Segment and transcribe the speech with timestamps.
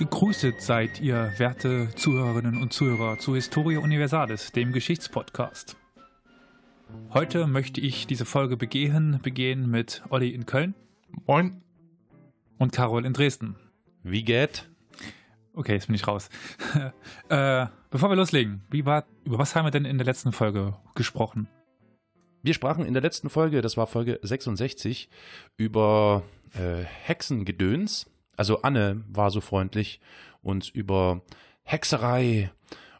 [0.00, 5.76] Gegrüßet seid ihr, werte Zuhörerinnen und Zuhörer, zu Historia Universalis, dem Geschichtspodcast.
[7.10, 10.74] Heute möchte ich diese Folge begehen, begehen mit Olli in Köln.
[11.26, 11.60] Moin.
[12.56, 13.56] Und Carol in Dresden.
[14.02, 14.70] Wie geht?
[15.52, 16.30] Okay, jetzt bin ich raus.
[17.28, 20.78] äh, bevor wir loslegen, wie war, über was haben wir denn in der letzten Folge
[20.94, 21.46] gesprochen?
[22.42, 25.10] Wir sprachen in der letzten Folge, das war Folge 66,
[25.58, 26.22] über
[26.54, 28.06] äh, Hexengedöns.
[28.40, 30.00] Also Anne war so freundlich,
[30.40, 31.20] uns über
[31.62, 32.50] Hexerei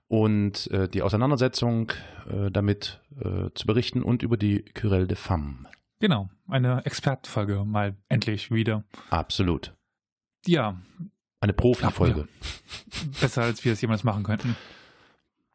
[0.07, 1.93] und äh, die Auseinandersetzung
[2.29, 5.67] äh, damit äh, zu berichten und über die Querelle de Femme.
[5.99, 8.85] Genau, eine Expertenfolge mal endlich wieder.
[9.09, 9.75] Absolut.
[10.45, 10.79] Ja.
[11.41, 12.29] Eine Profifolge.
[12.29, 13.09] Ja.
[13.23, 14.57] Besser, als wir es jemals machen könnten.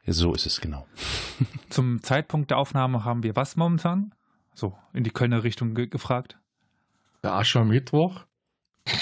[0.07, 0.87] So ist es genau.
[1.69, 4.15] Zum Zeitpunkt der Aufnahme haben wir was momentan?
[4.55, 6.39] So, in die Kölner Richtung ge gefragt.
[7.21, 8.25] Der Aschermittwoch.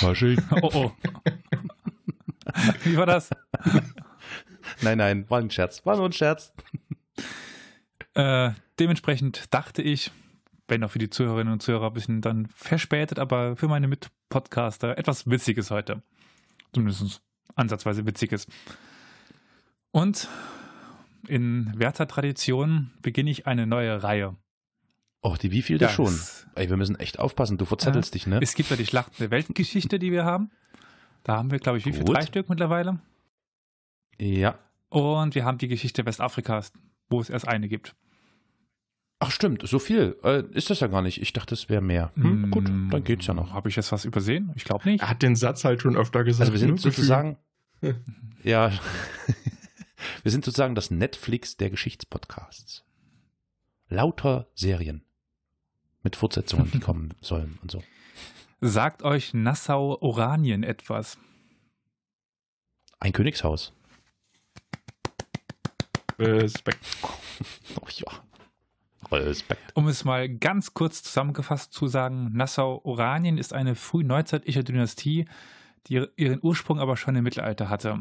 [0.02, 0.38] Waschi.
[0.62, 0.92] oh oh.
[2.84, 3.30] Wie war das?
[4.82, 5.86] Nein, nein, war ein Scherz.
[5.86, 6.54] War nur ein Scherz.
[8.16, 10.12] Äh, dementsprechend dachte ich,
[10.68, 15.00] wenn auch für die Zuhörerinnen und Zuhörer ein bisschen dann verspätet, aber für meine Mitpodcaster
[15.00, 16.04] etwas Witziges heute.
[16.74, 17.24] Zumindest
[17.56, 18.46] ansatzweise Witziges.
[19.90, 20.28] Und
[21.28, 24.36] in werter Tradition beginne ich eine neue Reihe.
[25.26, 26.20] Oh, die wievielte das, schon?
[26.56, 28.40] Ey, wir müssen echt aufpassen, du verzettelst ja, dich, ne?
[28.42, 30.52] Es gibt ja die Schlacht der Weltgeschichte, die wir haben.
[31.24, 32.04] Da haben wir, glaube ich, wie viel?
[32.04, 33.00] Drei Stück mittlerweile?
[34.20, 34.60] Ja.
[34.90, 36.74] Und wir haben die Geschichte Westafrikas,
[37.10, 37.96] wo es erst eine gibt.
[39.20, 41.22] Ach stimmt, so viel äh, ist das ja gar nicht.
[41.22, 42.12] Ich dachte, es wäre mehr.
[42.16, 43.54] Hm, gut, dann geht's ja noch.
[43.54, 44.52] Habe ich jetzt was übersehen?
[44.56, 45.02] Ich glaube nicht.
[45.02, 46.42] Er hat den Satz halt schon öfter gesagt.
[46.42, 47.38] Also wir sind sozusagen,
[48.44, 48.72] ja,
[50.24, 52.84] wir sind sozusagen das Netflix der Geschichtspodcasts.
[53.88, 55.06] Lauter Serien
[56.04, 57.84] mit Fortsetzungen, die kommen sollen und so.
[58.62, 61.18] Sagt euch Nassau-Oranien etwas?
[63.00, 63.74] Ein Königshaus.
[66.20, 66.80] Respekt.
[67.82, 68.08] Oh ja.
[69.12, 69.72] Respekt.
[69.74, 75.26] Um es mal ganz kurz zusammengefasst zu sagen, Nassau-Oranien ist eine frühneuzeitliche Dynastie,
[75.88, 78.00] die ihren Ursprung aber schon im Mittelalter hatte.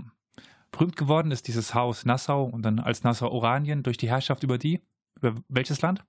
[0.70, 4.80] Berühmt geworden ist dieses Haus Nassau und dann als Nassau-Oranien durch die Herrschaft über die?
[5.16, 6.04] Über welches Land?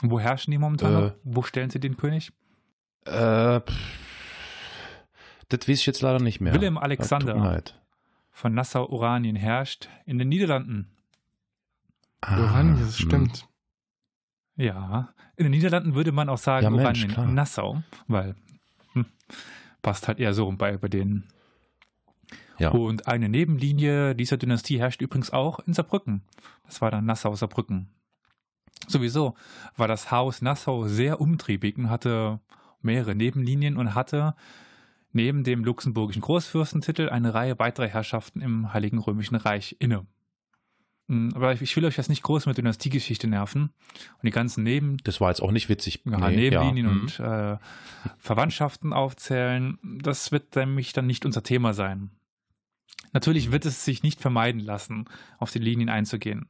[0.00, 1.08] Wo herrschen die momentan?
[1.08, 2.32] Äh, Wo stellen sie den König?
[3.04, 3.60] Äh,
[5.48, 6.54] das weiß ich jetzt leider nicht mehr.
[6.54, 7.62] Wilhelm Alexander
[8.30, 10.88] von Nassau-Oranien herrscht in den Niederlanden.
[12.20, 13.06] Ah, Oranien, das hm.
[13.06, 13.48] stimmt.
[14.56, 17.26] Ja, in den Niederlanden würde man auch sagen ja, Mensch, Oranien, klar.
[17.26, 18.34] Nassau, weil
[18.92, 19.06] hm,
[19.82, 21.28] passt halt eher so rum bei, bei denen.
[22.58, 22.70] Ja.
[22.70, 26.22] Und eine Nebenlinie dieser Dynastie herrscht übrigens auch in Saarbrücken.
[26.64, 27.88] Das war dann Nassau-Saarbrücken.
[28.88, 29.34] Sowieso
[29.76, 32.40] war das Haus Nassau sehr umtriebig und hatte
[32.80, 34.34] mehrere Nebenlinien und hatte
[35.12, 40.06] neben dem luxemburgischen Großfürstentitel eine Reihe weiterer Herrschaften im Heiligen Römischen Reich inne.
[41.08, 44.96] Hm, aber ich will euch jetzt nicht groß mit Dynastiegeschichte nerven und die ganzen Neben...
[45.04, 46.02] Das war jetzt auch nicht witzig.
[46.04, 46.92] Ja, nee, Nebenlinien ja.
[46.92, 47.58] und äh,
[48.18, 49.78] Verwandtschaften aufzählen.
[49.82, 52.10] Das wird nämlich dann nicht unser Thema sein.
[53.12, 55.04] Natürlich wird es sich nicht vermeiden lassen,
[55.38, 56.46] auf die Linien einzugehen.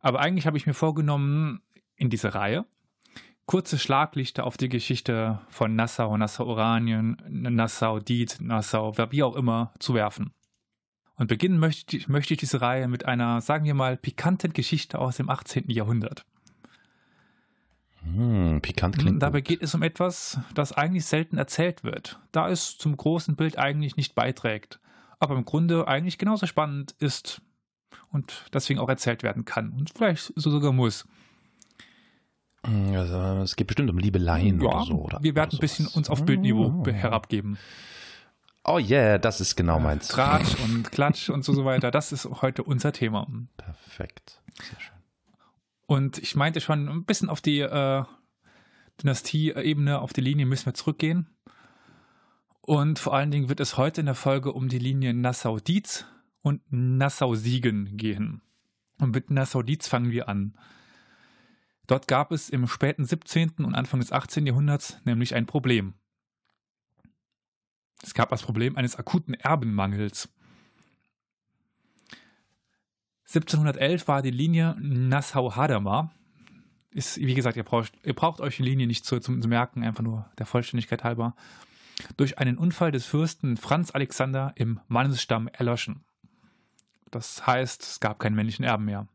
[0.00, 1.60] Aber eigentlich habe ich mir vorgenommen,
[1.96, 2.64] in dieser Reihe
[3.48, 10.34] kurze Schlaglichter auf die Geschichte von Nassau, Nassau-Oranien, Nassau-Diet, Nassau, wie auch immer, zu werfen.
[11.16, 14.98] Und beginnen möchte ich, möchte ich diese Reihe mit einer, sagen wir mal, pikanten Geschichte
[14.98, 15.64] aus dem 18.
[15.70, 16.26] Jahrhundert.
[18.02, 19.22] Hm, pikant klingt.
[19.22, 23.56] Dabei geht es um etwas, das eigentlich selten erzählt wird, da es zum großen Bild
[23.56, 24.78] eigentlich nicht beiträgt,
[25.20, 27.40] aber im Grunde eigentlich genauso spannend ist
[28.10, 31.06] und deswegen auch erzählt werden kann und vielleicht so sogar muss.
[32.64, 34.94] Hm, also, es geht bestimmt um Liebeleien ja, oder so.
[34.94, 36.90] Oder wir werden ein bisschen uns auf Bildniveau oh.
[36.90, 37.58] herabgeben.
[38.64, 40.08] Oh yeah, das ist genau meins.
[40.08, 41.90] Tratsch und Klatsch und so weiter.
[41.90, 43.26] Das ist heute unser Thema.
[43.56, 44.42] Perfekt.
[44.60, 44.98] Sehr schön.
[45.86, 48.04] Und ich meinte schon, ein bisschen auf die äh,
[49.00, 51.28] Dynastie-Ebene, auf die Linie müssen wir zurückgehen.
[52.60, 56.04] Und vor allen Dingen wird es heute in der Folge um die Linie Nassau-Dietz
[56.42, 58.42] und Nassau-Siegen gehen.
[58.98, 60.56] Und mit Nassau-Dietz fangen wir an.
[61.86, 63.64] Dort gab es im späten 17.
[63.64, 64.46] und Anfang des 18.
[64.46, 65.94] Jahrhunderts nämlich ein Problem.
[68.02, 70.28] Es gab das Problem eines akuten Erbenmangels.
[73.26, 76.12] 1711 war die Linie Nassau-Hadamar.
[76.90, 80.02] Ist, wie gesagt, ihr braucht, ihr braucht euch die Linie nicht zu, zu merken, einfach
[80.02, 81.34] nur der Vollständigkeit halber.
[82.16, 86.04] Durch einen Unfall des Fürsten Franz Alexander im Mannesstamm erloschen.
[87.10, 89.08] Das heißt, es gab keinen männlichen Erben mehr.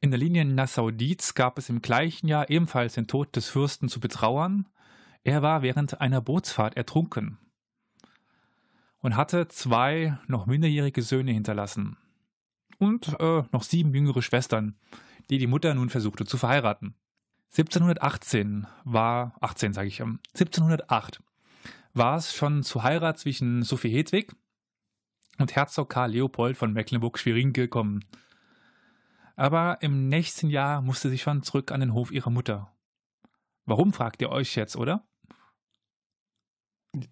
[0.00, 4.00] In der Linie Nassau-Dietz gab es im gleichen Jahr ebenfalls den Tod des Fürsten zu
[4.00, 4.66] betrauern.
[5.24, 7.38] Er war während einer Bootsfahrt ertrunken.
[9.02, 11.96] und hatte zwei noch minderjährige Söhne hinterlassen
[12.78, 14.76] und äh, noch sieben jüngere Schwestern,
[15.30, 16.94] die die Mutter nun versuchte zu verheiraten.
[17.50, 21.22] 1718 war, 18 sage ich, 1708
[21.94, 24.34] war es schon zur Heirat zwischen Sophie Hedwig
[25.40, 28.04] und Herzog Karl Leopold von Mecklenburg-Schwerin gekommen.
[29.36, 32.72] Aber im nächsten Jahr musste sie schon zurück an den Hof ihrer Mutter.
[33.64, 35.06] Warum fragt ihr euch jetzt, oder?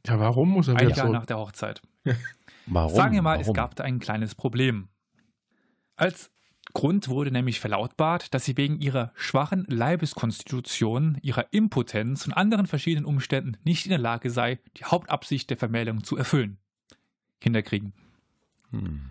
[0.07, 1.13] Ja, warum muss er Ein Jahr so?
[1.13, 1.81] nach der Hochzeit.
[2.67, 2.95] Warum?
[2.95, 3.55] Sagen wir mal, es Warum?
[3.55, 4.89] gab da ein kleines Problem.
[5.97, 6.31] Als
[6.75, 13.07] Grund wurde nämlich verlautbart, dass sie wegen ihrer schwachen Leibeskonstitution, ihrer Impotenz und anderen verschiedenen
[13.07, 16.59] Umständen nicht in der Lage sei, die Hauptabsicht der Vermählung zu erfüllen.
[17.41, 17.95] Kinder kriegen.
[18.71, 19.03] Hm.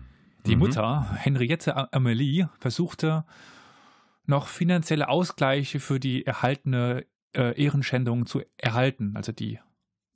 [0.46, 0.60] Die Mhm.
[0.60, 3.24] Mutter, Henriette Amelie, versuchte
[4.26, 9.58] noch finanzielle Ausgleiche für die erhaltene äh, Ehrenschändung zu erhalten, also die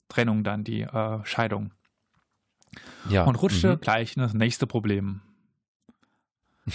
[0.07, 1.71] Trennung dann, die äh, Scheidung.
[3.09, 3.23] Ja.
[3.23, 3.81] Und rutschte mhm.
[3.81, 5.21] gleich in das nächste Problem.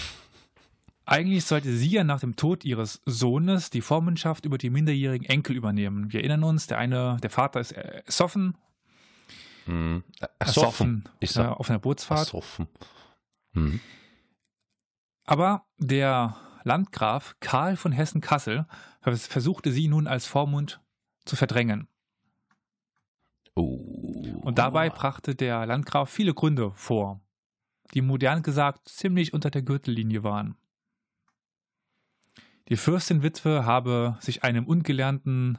[1.05, 5.55] Eigentlich sollte sie ja nach dem Tod ihres Sohnes die Vormundschaft über die minderjährigen Enkel
[5.55, 6.13] übernehmen.
[6.13, 8.55] Wir erinnern uns, der eine, der Vater ist äh, ersoffen,
[9.69, 10.03] Mhm.
[10.39, 12.19] ersoffen Ich äh, sag auf einer Bootsfahrt.
[12.19, 12.67] ersoffen.
[13.53, 13.79] Mhm.
[15.25, 18.65] Aber der Landgraf Karl von Hessen-Kassel
[19.01, 20.81] vers- versuchte sie nun als Vormund
[21.25, 21.87] zu verdrängen.
[23.55, 24.39] Oh.
[24.41, 27.21] Und dabei brachte der Landgraf viele Gründe vor,
[27.93, 30.55] die modern gesagt ziemlich unter der Gürtellinie waren.
[32.69, 35.57] Die Fürstin-Witwe habe sich einem ungelernten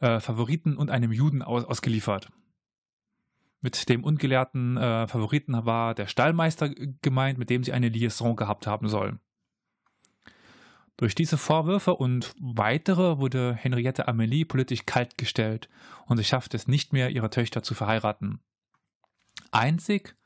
[0.00, 2.30] äh, Favoriten und einem Juden aus ausgeliefert.
[3.60, 6.70] Mit dem ungelehrten äh, Favoriten war der Stallmeister
[7.02, 9.20] gemeint, mit dem sie eine Liaison gehabt haben soll.
[10.96, 15.68] Durch diese Vorwürfe und weitere wurde Henriette Amelie politisch kaltgestellt
[16.06, 18.40] und sie schaffte es nicht mehr, ihre Töchter zu verheiraten.
[19.50, 20.16] Einzig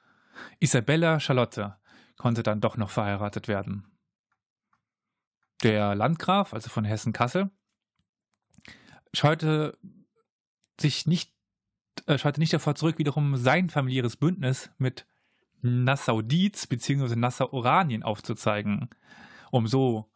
[0.58, 1.76] Isabella Charlotte
[2.16, 3.86] konnte dann doch noch verheiratet werden.
[5.62, 7.50] Der Landgraf, also von Hessen-Kassel,
[9.12, 9.78] scheute
[10.80, 11.33] sich nicht,
[12.06, 15.06] äh, scheute nicht davor zurück, wiederum sein familiäres Bündnis mit
[15.62, 17.16] Nassau-Dietz bzw.
[17.16, 18.90] Nassau-Oranien aufzuzeigen,
[19.50, 20.10] um so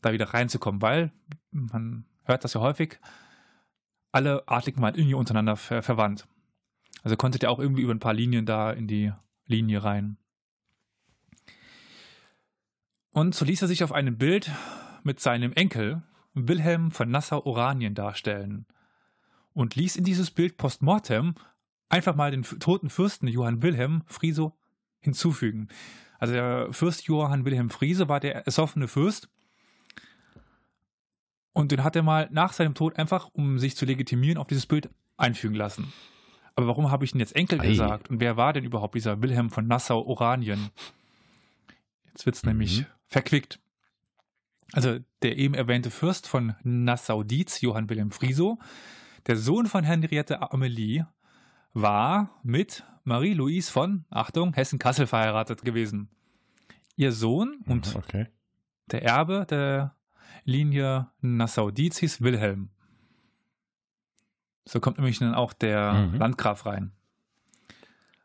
[0.00, 1.12] da wieder reinzukommen, weil
[1.50, 2.98] man hört das ja häufig,
[4.12, 6.28] alle Adligen waren irgendwie untereinander ver verwandt.
[7.02, 9.12] Also konnte der auch irgendwie über ein paar Linien da in die
[9.46, 10.18] Linie rein.
[13.10, 14.50] Und so ließ er sich auf einem Bild
[15.02, 16.02] mit seinem Enkel
[16.34, 18.66] Wilhelm von Nassau-Oranien darstellen
[19.54, 21.34] und ließ in dieses Bild postmortem
[21.88, 24.56] einfach mal den toten Fürsten Johann Wilhelm Friso
[25.00, 25.68] hinzufügen.
[26.18, 29.28] Also der Fürst Johann Wilhelm Friese war der ersoffene Fürst
[31.52, 34.66] und den hat er mal nach seinem Tod einfach, um sich zu legitimieren, auf dieses
[34.66, 35.92] Bild einfügen lassen.
[36.54, 37.68] Aber warum habe ich denn jetzt Enkel Ei.
[37.68, 38.10] gesagt?
[38.10, 40.70] Und wer war denn überhaupt dieser Wilhelm von Nassau-Oranien?
[42.06, 42.50] Jetzt wird es Mhm.
[42.50, 43.58] nämlich verquickt.
[44.72, 48.58] Also der eben erwähnte Fürst von Nassau-Dietz, Johann Wilhelm Friso,
[49.26, 51.06] der Sohn von Henriette Amelie,
[51.74, 56.08] war mit Marie-Louise von, Achtung, Hessen-Kassel verheiratet gewesen.
[56.96, 58.26] Ihr Sohn und Okay.
[58.90, 59.96] der Erbe der
[60.44, 62.70] Linie Nassau-Dietz hieß Wilhelm.
[64.64, 66.14] So kommt nämlich dann auch der Mhm.
[66.18, 66.92] Landgraf rein.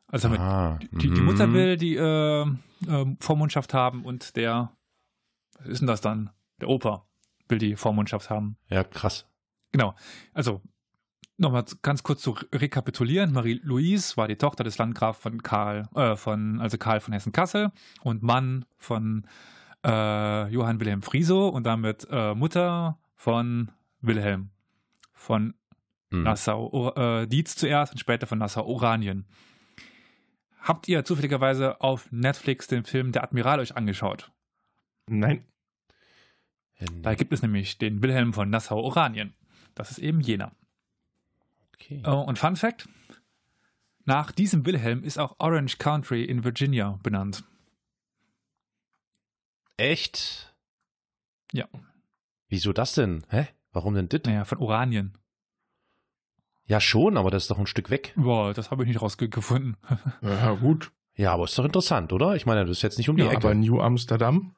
[0.07, 1.25] Also Ah, die, die mhm.
[1.25, 2.41] Mutter will die äh,
[2.87, 4.71] äh, Vormundschaft haben und der,
[5.57, 6.29] was ist denn das dann?
[6.61, 7.05] Der Opa
[7.49, 8.57] will die Vormundschaft haben.
[8.69, 9.25] Ja, krass.
[9.71, 9.95] Genau.
[10.33, 10.61] Also
[11.37, 13.33] nochmal ganz kurz zu rekapitulieren.
[13.33, 18.23] Marie-Louise war die Tochter des Landgraf von Karl, äh, von, also Karl von Hessen-Kassel und
[18.23, 19.25] Mann von
[19.85, 24.49] äh, Johann Wilhelm Friso und damit äh, Mutter von Wilhelm
[25.13, 25.53] von
[26.09, 26.23] Mhm.
[26.23, 29.25] Nassau, äh, Dietz zuerst und später von Nassau-Oranien.
[30.59, 34.31] Habt ihr zufälligerweise auf Netflix den Film Der Admiral euch angeschaut?
[35.07, 35.45] Nein.
[37.01, 39.33] Da gibt es nämlich den Wilhelm von Nassau-Oranien.
[39.73, 40.51] Das ist eben jener.
[41.79, 42.01] Okay.
[42.03, 42.87] Äh, und Fun Fact:
[44.05, 47.43] Nach diesem Wilhelm ist auch Orange Country in Virginia benannt.
[49.77, 50.55] Echt?
[51.53, 51.67] Ja.
[52.49, 53.23] Wieso das denn?
[53.29, 53.47] Hä?
[53.71, 54.21] Warum denn das?
[54.25, 55.17] Naja, von Oranien.
[56.65, 58.13] Ja, schon, aber das ist doch ein Stück weg.
[58.17, 59.77] Boah, das habe ich nicht rausgefunden.
[60.21, 60.91] Ja, gut.
[61.15, 62.35] Ja, aber ist doch interessant, oder?
[62.35, 63.37] Ich meine, das ist jetzt nicht um die Ja, Ecke.
[63.47, 64.55] aber New Amsterdam,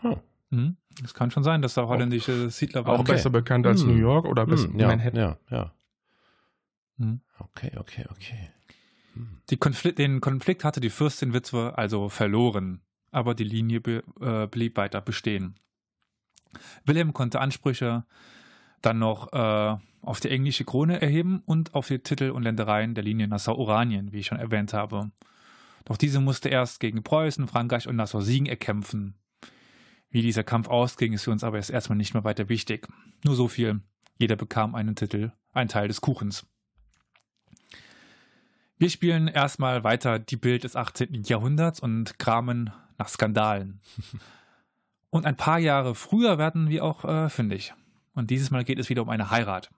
[0.00, 0.16] Hm.
[0.50, 0.76] Hm?
[1.02, 3.00] Das kann schon sein, dass da holländische Siedler auch waren.
[3.00, 3.12] Okay.
[3.12, 3.88] besser bekannt als Hm.
[3.88, 5.18] New York oder besser Hm, ja, Manhattan.
[5.18, 5.72] ja, ja.
[6.98, 7.20] Hm.
[7.38, 8.50] Okay, okay, okay.
[9.14, 9.40] Hm.
[9.58, 14.76] Konflikt, den Konflikt hatte die Fürstin Witwe also verloren, aber die Linie be, äh, blieb
[14.76, 15.58] weiter bestehen.
[16.84, 18.04] Wilhelm konnte Ansprüche
[18.82, 23.04] dann noch äh, auf die englische Krone erheben und auf die Titel und Ländereien der
[23.04, 25.10] Linie Nassau-Oranien, wie ich schon erwähnt habe.
[25.84, 29.14] Doch diese musste erst gegen Preußen, Frankreich und Nassau-Siegen erkämpfen.
[30.10, 32.88] Wie dieser Kampf ausging, ist für uns aber erstmal nicht mehr weiter wichtig.
[33.24, 33.80] Nur so viel.
[34.18, 36.46] Jeder bekam einen Titel, einen Teil des Kuchens.
[38.78, 41.22] Wir spielen erstmal weiter die Bild des 18.
[41.22, 43.80] Jahrhunderts und kramen nach Skandalen.
[45.08, 47.72] Und ein paar Jahre früher werden wir auch äh, fündig.
[48.12, 49.70] Und dieses Mal geht es wieder um eine Heirat.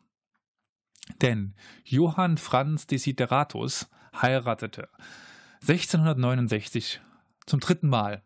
[1.20, 3.88] Denn Johann Franz Desideratus
[4.20, 4.88] heiratete
[5.60, 7.00] 1669
[7.46, 8.22] zum dritten Mal.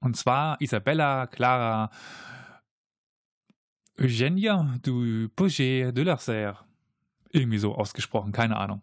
[0.00, 1.90] Und zwar Isabella Clara
[3.98, 6.58] Eugenia du Pouget de Larcer.
[7.30, 8.82] Irgendwie so ausgesprochen, keine Ahnung.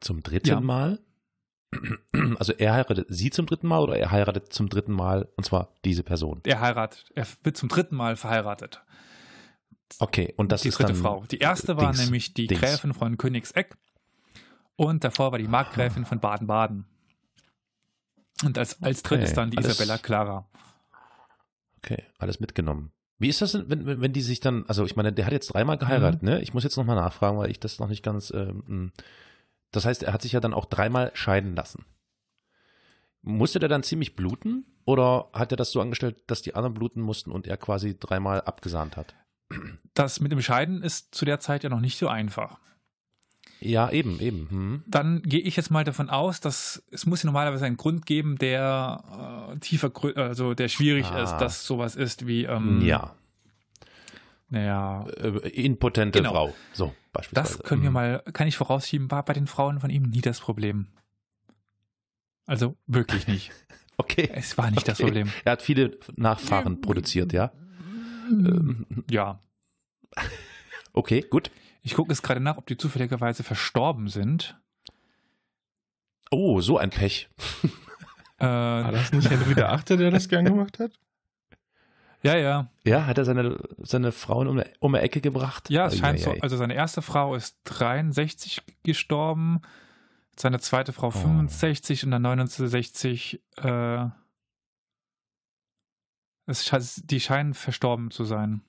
[0.00, 0.60] Zum dritten Ja.
[0.60, 0.98] Mal?
[2.38, 5.72] Also er heiratet sie zum dritten Mal oder er heiratet zum dritten Mal und zwar
[5.84, 6.40] diese Person?
[6.44, 8.82] Er heiratet, er wird zum dritten Mal verheiratet.
[9.98, 11.24] Okay, und das die ist dritte dann Frau.
[11.30, 12.60] Die erste war Dings, nämlich die Dings.
[12.60, 13.76] Gräfin von Königseck
[14.76, 16.86] und davor war die Markgräfin von Baden-Baden.
[18.44, 20.48] Und als, als Okay, drittes dann die alles- Isabella Clara.
[21.78, 22.92] Okay, alles mitgenommen.
[23.18, 25.48] Wie ist das, denn, wenn, wenn, die sich dann, also ich meine, der hat jetzt
[25.52, 26.40] dreimal geheiratet, ne?
[26.40, 28.92] Ich muss jetzt nochmal nachfragen, weil ich das noch nicht ganz, ähm,
[29.72, 31.84] das heißt, er hat sich ja dann auch dreimal scheiden lassen.
[33.22, 37.00] Musste der dann ziemlich bluten oder hat er das so angestellt, dass die anderen bluten
[37.02, 39.14] mussten und er quasi dreimal abgesahnt hat?
[39.94, 42.58] Das mit dem Scheiden ist zu der Zeit ja noch nicht so einfach.
[43.62, 44.48] Ja, eben, eben.
[44.48, 44.84] Hm.
[44.86, 48.38] Dann gehe ich jetzt mal davon aus, dass es muss ja normalerweise einen Grund geben,
[48.38, 51.22] der äh, tiefer, also der schwierig Ah.
[51.22, 53.14] ist, dass sowas ist wie, ähm, ja,
[54.48, 56.30] naja, äh, impotente Genau.
[56.32, 56.54] Frau.
[56.72, 57.58] So, beispielsweise.
[57.58, 57.94] das können wir Mhm.
[57.94, 60.86] mal, kann ich vorausschieben, war bei den Frauen von ihm nie das Problem.
[62.46, 63.50] Also wirklich nicht.
[63.96, 64.30] Okay.
[64.32, 65.08] Es war nicht das Okay.
[65.08, 65.30] Problem.
[65.44, 67.52] Er hat viele Nachfahren produziert, ja?
[68.30, 69.38] Ähm, Ja.
[70.94, 71.50] Okay, gut.
[71.82, 74.58] Ich gucke jetzt gerade nach, ob die zufälligerweise verstorben sind.
[76.30, 77.28] Oh, so ein Pech.
[78.38, 80.92] War Äh, das nicht Henry der Achte, der das gern gemacht hat?
[82.22, 82.68] Ja, ja.
[82.84, 85.70] Ja, hat er seine, seine Frauen um, um die Ecke gebracht?
[85.70, 86.30] Ja, es scheint so.
[86.30, 86.42] Eieiei.
[86.42, 89.60] Also seine erste Frau ist 63 gestorben,
[90.36, 93.42] seine zweite Frau 65 und dann 69.
[93.56, 94.06] Äh,
[96.46, 98.62] es, die scheinen verstorben zu sein.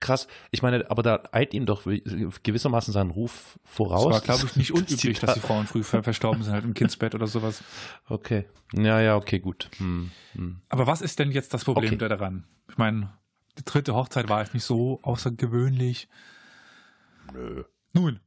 [0.00, 0.28] Krass.
[0.52, 4.06] Ich meine, aber da eilt ihm doch gewissermaßen seinen Ruf voraus.
[4.06, 6.74] Es war, glaube ich, nicht unüblich, dass die Frauen früh ver- verstorben sind, halt im
[6.74, 7.62] Kindsbett oder sowas.
[8.08, 8.46] Okay.
[8.74, 9.68] Ja, ja, okay, gut.
[9.78, 10.60] Hm, hm.
[10.68, 12.08] Aber was ist denn jetzt das Problem Okay.
[12.08, 12.44] daran?
[12.70, 13.12] Ich meine,
[13.58, 16.08] die dritte Hochzeit war jetzt nicht so außergewöhnlich.
[17.32, 17.64] Nö.
[17.92, 18.20] Nun,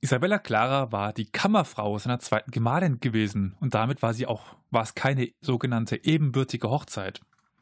[0.00, 4.82] Isabella Clara war die Kammerfrau seiner zweiten Gemahlin gewesen und damit war sie auch, war
[4.82, 7.20] es keine sogenannte ebenbürtige Hochzeit,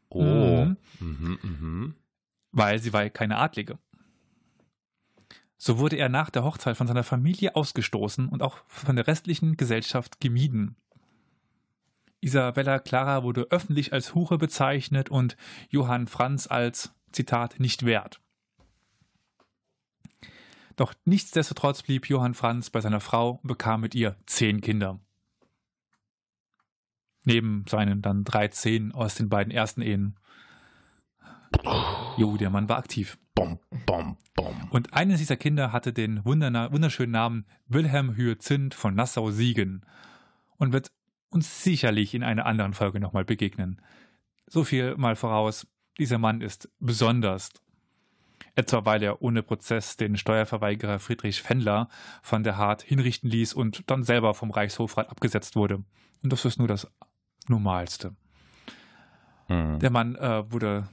[0.08, 0.22] Oh.
[0.22, 0.76] Mhm.
[1.00, 1.94] Mhm, mhm.
[2.56, 3.78] Weil sie war ja keine Adlige.
[5.58, 9.56] So wurde er nach der Hochzeit von seiner Familie ausgestoßen und auch von der restlichen
[9.56, 10.76] Gesellschaft gemieden.
[12.20, 15.36] Isabella Clara wurde öffentlich als Hure bezeichnet und
[15.68, 18.20] Johann Franz als, Zitat, nicht wert.
[20.76, 24.98] Doch nichtsdestotrotz blieb Johann Franz bei seiner Frau und bekam mit ihr zehn Kinder.
[27.24, 30.16] Neben seinen dann 13 aus den beiden ersten Ehen.
[32.16, 33.18] Jo, der Mann war aktiv.
[33.34, 34.68] Bom, bom, bom.
[34.70, 39.84] Und eines dieser Kinder hatte den wunderschönen Namen Wilhelm Hyazinth von Nassau-Siegen
[40.56, 40.90] und wird
[41.28, 43.80] uns sicherlich in einer anderen Folge nochmal begegnen.
[44.46, 45.66] So viel mal voraus,
[45.98, 47.50] dieser Mann ist besonders.
[48.54, 51.88] Etwa weil er ohne Prozess den Steuerverweigerer Friedrich Fendler
[52.22, 55.84] von der Hart hinrichten ließ und dann selber vom Reichshofrat abgesetzt wurde.
[56.22, 56.90] Und das ist nur das
[57.48, 58.14] Normalste.
[59.48, 59.78] Hm.
[59.78, 60.88] Der Mann äh, wurde.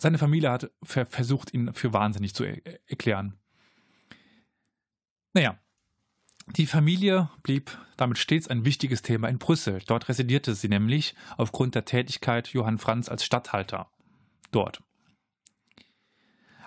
[0.00, 3.36] Seine Familie hat ver versucht, ihn für wahnsinnig zu er erklären.
[5.34, 5.58] Naja,
[6.56, 9.82] die Familie blieb damit stets ein wichtiges Thema in Brüssel.
[9.86, 13.90] Dort residierte sie nämlich aufgrund der Tätigkeit Johann Franz als Statthalter.
[14.50, 14.82] Dort.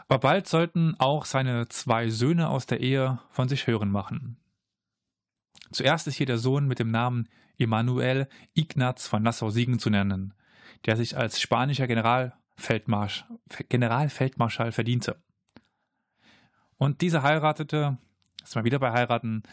[0.07, 4.37] Aber bald sollten auch seine zwei Söhne aus der Ehe von sich hören machen.
[5.71, 10.33] Zuerst ist hier der Sohn mit dem Namen Emanuel Ignaz von Nassau-Siegen zu nennen,
[10.85, 11.87] der sich als spanischer
[12.57, 13.25] Generalfeldmarsch,
[13.69, 15.21] Generalfeldmarschall verdiente.
[16.77, 17.97] Und dieser heiratete,
[18.43, 19.43] ist mal wieder bei heiraten,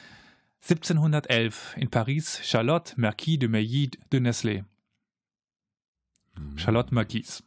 [0.63, 4.65] 1711 in Paris Charlotte Marquis de Meilly de Nestlé.
[6.57, 7.43] Charlotte Marquise.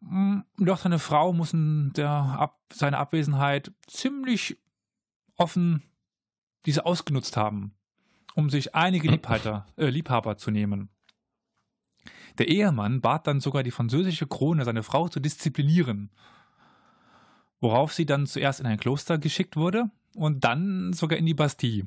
[0.00, 4.58] Mm, Doch seine Frau muss der Ab seine Abwesenheit ziemlich
[5.36, 5.82] offen
[6.66, 7.74] diese ausgenutzt haben,
[8.34, 10.88] um sich einige Liebhaber, äh, Liebhaber zu nehmen.
[12.38, 16.10] Der Ehemann bat dann sogar die französische Krone, seine Frau zu disziplinieren,
[17.60, 21.86] worauf sie dann zuerst in ein Kloster geschickt wurde und dann sogar in die Bastille,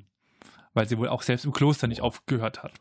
[0.74, 2.74] weil sie wohl auch selbst im Kloster nicht aufgehört hat.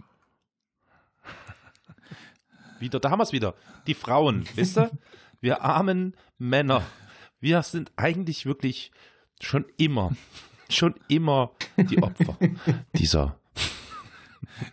[2.79, 3.55] Wieder, da haben wir es wieder.
[3.87, 4.91] Die Frauen, wisst ihr?
[5.41, 6.83] Wir armen Männer.
[7.41, 8.93] Wir sind eigentlich wirklich
[9.41, 10.15] schon immer,
[10.69, 12.37] schon immer die Opfer
[12.95, 13.39] dieser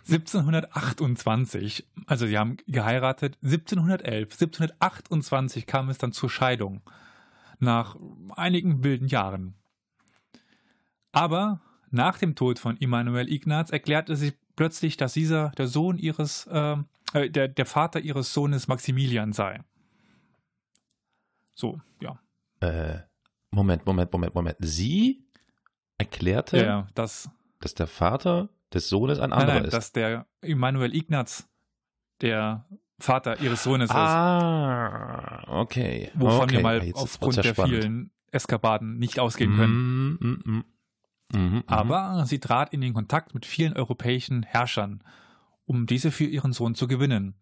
[0.07, 6.81] 1728, also sie haben geheiratet, 1711, 1728 kam es dann zur Scheidung.
[7.59, 7.95] Nach
[8.35, 9.55] einigen wilden Jahren.
[11.11, 11.61] Aber
[11.91, 16.77] nach dem Tod von Immanuel Ignaz erklärte sich plötzlich, dass dieser der Sohn ihres, äh,
[17.13, 19.61] äh, der, der Vater ihres Sohnes Maximilian sei.
[21.55, 22.19] So, ja.
[22.59, 22.99] Äh,
[23.51, 24.57] Moment, Moment, Moment, Moment.
[24.59, 25.23] Sie
[25.97, 29.73] erklärte, ja, dass, dass der Vater des Sohnes ein anderer nein, nein, ist.
[29.73, 31.49] dass der Immanuel Ignaz
[32.21, 32.65] der
[32.99, 36.05] Vater ihres Sohnes ah, okay.
[36.13, 36.19] ist.
[36.19, 36.55] Wovon okay.
[36.55, 37.83] wir mal Jetzt aufgrund der spannend.
[37.83, 40.17] vielen Eskapaden nicht ausgehen können.
[40.19, 40.63] Mm, mm, mm.
[41.33, 41.63] Mhm, mhm.
[41.67, 45.03] Aber sie trat in den Kontakt mit vielen europäischen Herrschern,
[45.65, 47.35] um diese für ihren Sohn zu gewinnen.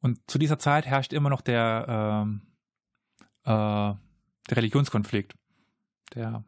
[0.00, 2.42] Und zu dieser Zeit herrscht immer noch der, ähm,
[3.44, 5.34] äh, der Religionskonflikt,
[6.14, 6.44] der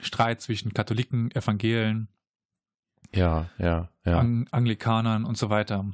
[0.00, 2.08] Streit zwischen Katholiken, Evangelen,
[3.14, 4.18] Ja, ja, ja.
[4.18, 5.84] Ang Anglikanern und so weiter.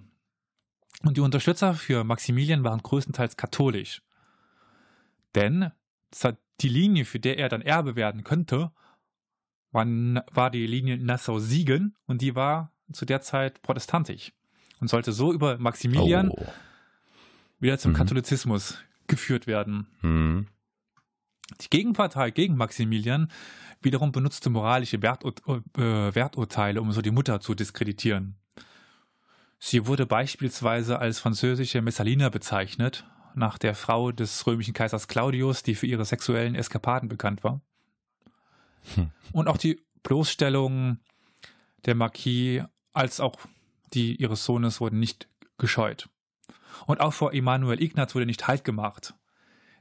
[1.04, 4.02] Und die Unterstützer für Maximilian waren größtenteils katholisch.
[5.34, 5.70] Denn
[6.60, 8.72] die Linie, für der er dann Erbe werden könnte,
[9.70, 14.32] war, die Linie Nassau-Siegen und die war zu der Zeit protestantisch
[14.80, 16.46] und sollte so über Maximilian Oh.
[17.60, 17.96] wieder zum Mhm.
[17.96, 19.86] Katholizismus geführt werden.
[20.00, 20.46] Hm.
[21.60, 23.30] Die Gegenpartei gegen Maximilian
[23.80, 25.34] wiederum benutzte moralische Wertur
[25.76, 28.36] äh, Werturteile, um so die Mutter zu diskreditieren.
[29.58, 35.75] Sie wurde beispielsweise als französische Messalina bezeichnet, nach der Frau des römischen Kaisers Claudius, die
[35.75, 37.60] für ihre sexuellen Eskapaden bekannt war.
[38.95, 39.10] Hm.
[39.32, 40.99] Und auch die Bloßstellung
[41.84, 42.62] der Marquis
[42.93, 43.38] als auch
[43.95, 46.08] die ihres Sohnes wurden nicht gescheut.
[46.86, 49.14] Und auch vor Emanuel Ignaz wurde nicht Halt gemacht.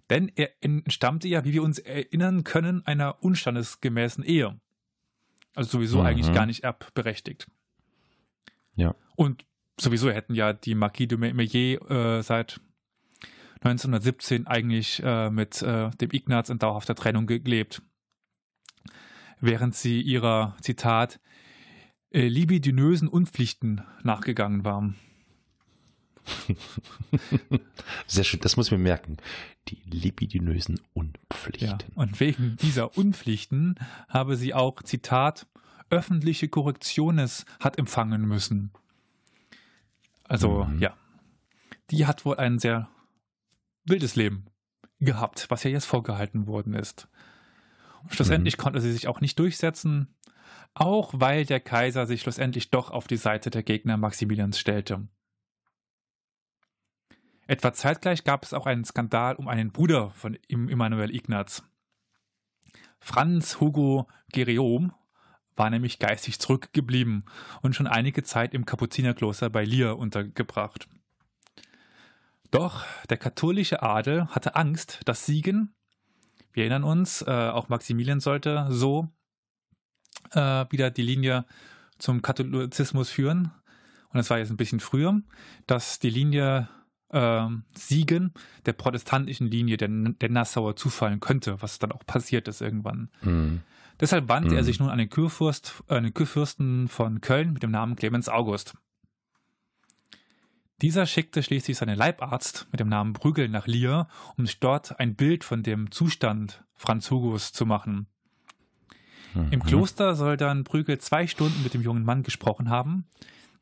[0.10, 4.60] Denn er entstammte ja, wie wir uns erinnern können, einer unstandesgemäßen Ehe.
[5.56, 6.06] Also sowieso Mhm.
[6.06, 7.48] eigentlich gar nicht erbberechtigt.
[8.76, 8.96] Ja.
[9.16, 9.46] Und
[9.80, 12.62] sowieso hätten ja die Marquis de Meillet äh, seit
[13.62, 17.82] 1917 eigentlich äh, mit äh, dem Ignaz in dauerhafter Trennung ge- gelebt.
[19.40, 21.20] Während sie ihrer, Zitat,
[22.12, 24.96] äh, libidinösen Unpflichten nachgegangen waren.
[28.08, 29.18] Sehr schön, das muss ich mir merken.
[29.70, 30.84] Die libidinösen Ja.
[30.94, 31.78] Unpflichten.
[31.96, 33.76] Und wegen dieser Unpflichten
[34.08, 35.48] habe sie auch, Zitat,
[35.90, 38.72] öffentliche Korrektiones hat empfangen müssen.
[40.26, 40.80] Also, Mhm.
[40.80, 40.96] ja.
[41.92, 42.90] Die hat wohl ein sehr
[43.86, 44.46] wildes Leben
[45.00, 47.08] gehabt, was ja jetzt vorgehalten worden ist.
[48.04, 50.14] Und schlussendlich konnte sie sich auch nicht durchsetzen,
[50.74, 55.08] auch weil der Kaiser sich schlussendlich doch auf die Seite der Gegner Maximilians stellte.
[57.48, 61.64] Etwa zeitgleich gab es auch einen Skandal um einen Bruder von Im- Immanuel Ignaz.
[63.00, 64.94] Franz Hugo Guillaume
[65.56, 67.24] war nämlich geistig zurückgeblieben
[67.62, 70.88] und schon einige Zeit im Kapuzinerkloster bei Lier untergebracht.
[72.52, 75.74] Doch der katholische Adel hatte Angst, dass Siegen,
[76.52, 79.10] wir erinnern uns, äh, auch Maximilian sollte so
[80.32, 81.46] äh, wieder die Linie
[81.98, 83.52] zum Katholizismus führen.
[84.10, 85.22] Und das war jetzt ein bisschen früher,
[85.66, 86.70] dass die Linie
[87.12, 88.34] ähm, Siegen
[88.66, 93.10] der protestantischen Linie der, der Nassauer zufallen könnte, was dann auch passiert ist irgendwann.
[93.22, 93.62] Hm.
[94.00, 94.66] Deshalb wandte er Mhm.
[94.66, 98.76] sich nun an den Kurfürst, äh, den Kurfürsten von Köln mit dem Namen Clemens August.
[100.84, 105.16] Dieser schickte schließlich seinen Leibarzt mit dem Namen Brügel nach Lier, um sich dort ein
[105.16, 108.06] Bild von dem Zustand Franz Hugos zu machen.
[109.34, 109.64] Im Mhm.
[109.64, 113.06] Kloster soll dann Brügel zwei Stunden mit dem jungen Mann gesprochen haben,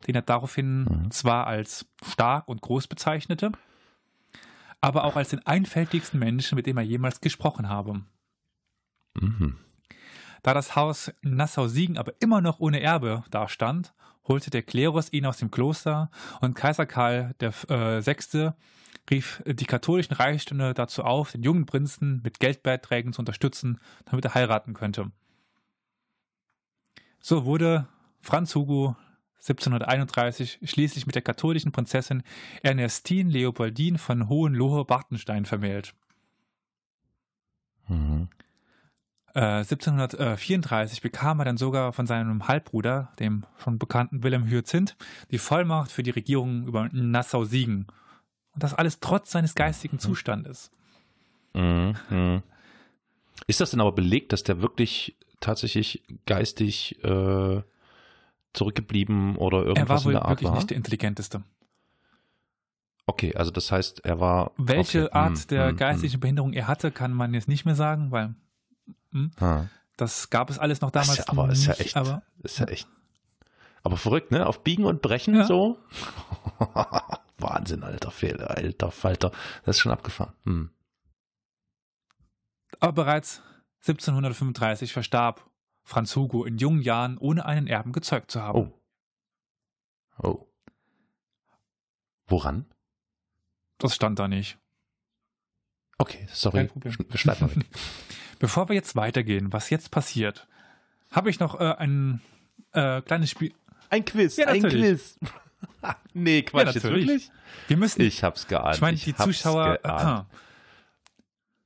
[0.07, 1.11] den er daraufhin Mhm.
[1.11, 3.51] zwar als stark und groß bezeichnete,
[4.81, 8.01] aber auch als den einfältigsten Menschen, mit dem er jemals gesprochen habe.
[9.15, 9.57] Mhm.
[10.43, 13.93] Da das Haus Nassau-Siegen aber immer noch ohne Erbe dastand,
[14.27, 17.51] holte der Klerus ihn aus dem Kloster und Kaiser Karl äh,
[18.05, 18.51] VI.
[19.09, 24.33] rief die katholischen Reichsstände dazu auf, den jungen Prinzen mit Geldbeiträgen zu unterstützen, damit er
[24.35, 25.11] heiraten könnte.
[27.21, 27.87] So wurde
[28.21, 28.95] Franz Hugo
[29.39, 32.23] 1731 schließlich mit der katholischen Prinzessin
[32.63, 35.93] Ernestine Leopoldine von Hohenlohe-Bartenstein vermählt.
[37.87, 38.29] Mhm.
[39.35, 44.95] Äh, 1734 bekam er dann sogar von seinem Halbbruder, dem schon bekannten Wilhelm Hyacinth,
[45.29, 47.87] die Vollmacht für die Regierung über Nassau-Siegen.
[48.53, 50.71] Und das alles trotz seines geistigen Zustandes.
[51.53, 51.95] Mhm.
[52.09, 52.43] Mhm.
[53.47, 57.61] Ist das denn aber belegt, dass der wirklich tatsächlich geistig äh,
[58.55, 60.55] zurückgeblieben oder irgendwas er war wohl in der Art wirklich war?
[60.55, 61.43] nicht der intelligenteste.
[63.07, 64.51] Okay, also das heißt, er war.
[64.57, 67.75] Welche okay, Art hm, der hm, geistlichen Behinderung er hatte, kann man jetzt nicht mehr
[67.75, 68.35] sagen, weil
[69.11, 69.69] hm, hm.
[69.97, 71.79] Das gab es alles noch damals ist ja, aber ist ja nicht.
[71.81, 71.95] echt.
[71.95, 72.87] Aber ist ja echt.
[73.83, 74.45] Aber verrückt, ne?
[74.45, 75.45] Auf Biegen und Brechen Ja.
[75.45, 75.77] so.
[77.37, 79.31] Wahnsinn, alter Fehler, alter Falter.
[79.63, 80.33] Das ist schon abgefahren.
[80.43, 80.69] Hm.
[82.79, 83.41] Aber bereits
[83.81, 85.45] 1735 verstarb
[85.85, 88.73] Franz Hugo in jungen Jahren, ohne einen Erben gezeugt zu haben.
[90.19, 90.27] Oh.
[90.27, 90.47] Oh.
[92.27, 92.65] Woran?
[93.77, 94.57] Das stand da nicht.
[95.97, 96.57] Okay, sorry.
[96.59, 96.93] Kein Problem.
[96.93, 97.65] Sch- Wir schneiden mal weg.
[98.39, 100.47] Bevor wir jetzt weitergehen, was jetzt passiert,
[101.11, 102.21] habe ich noch äh, ein
[102.73, 103.53] äh, kleines Spiel.
[103.89, 104.61] Ein Quiz, Ja, ein.
[104.63, 105.19] Quiz.
[106.13, 107.07] nee, Quatsch, Ja, jetzt natürlich.
[107.07, 107.31] wirklich?
[107.67, 108.81] Wir müssen, ich, Ich hab's geahnt.
[108.81, 110.27] meine, die Zuschauer, geahnt.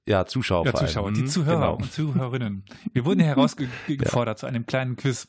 [0.09, 0.65] Ja, Zuschauer.
[0.65, 0.73] ja.
[0.73, 1.75] Zuschauer, die Mhm, Zuhörer Genau.
[1.75, 2.63] und Zuhörerinnen.
[2.93, 5.27] Wir wurden herausgefordert zu einem kleinen Quiz.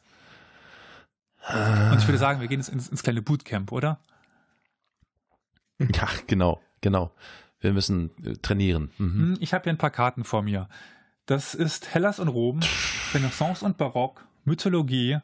[1.49, 4.01] Und ich würde sagen, wir gehen jetzt ins, ins kleine Bootcamp, oder?
[5.79, 7.13] Ja, genau, genau.
[7.61, 8.91] Wir müssen äh, trainieren.
[8.99, 9.13] Mhm.
[9.15, 10.69] Hm, Ich habe hier ein paar Karten vor mir.
[11.27, 12.61] Das ist Hellas und Rom,
[13.15, 15.19] Renaissance und Barock, Mythologie,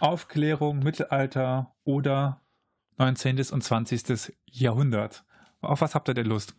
[0.00, 2.40] Aufklärung, Mittelalter oder
[2.98, 3.36] 19.
[3.52, 4.34] und 20.
[4.46, 5.24] Jahrhundert.
[5.60, 6.54] Auf was habt ihr denn Lust?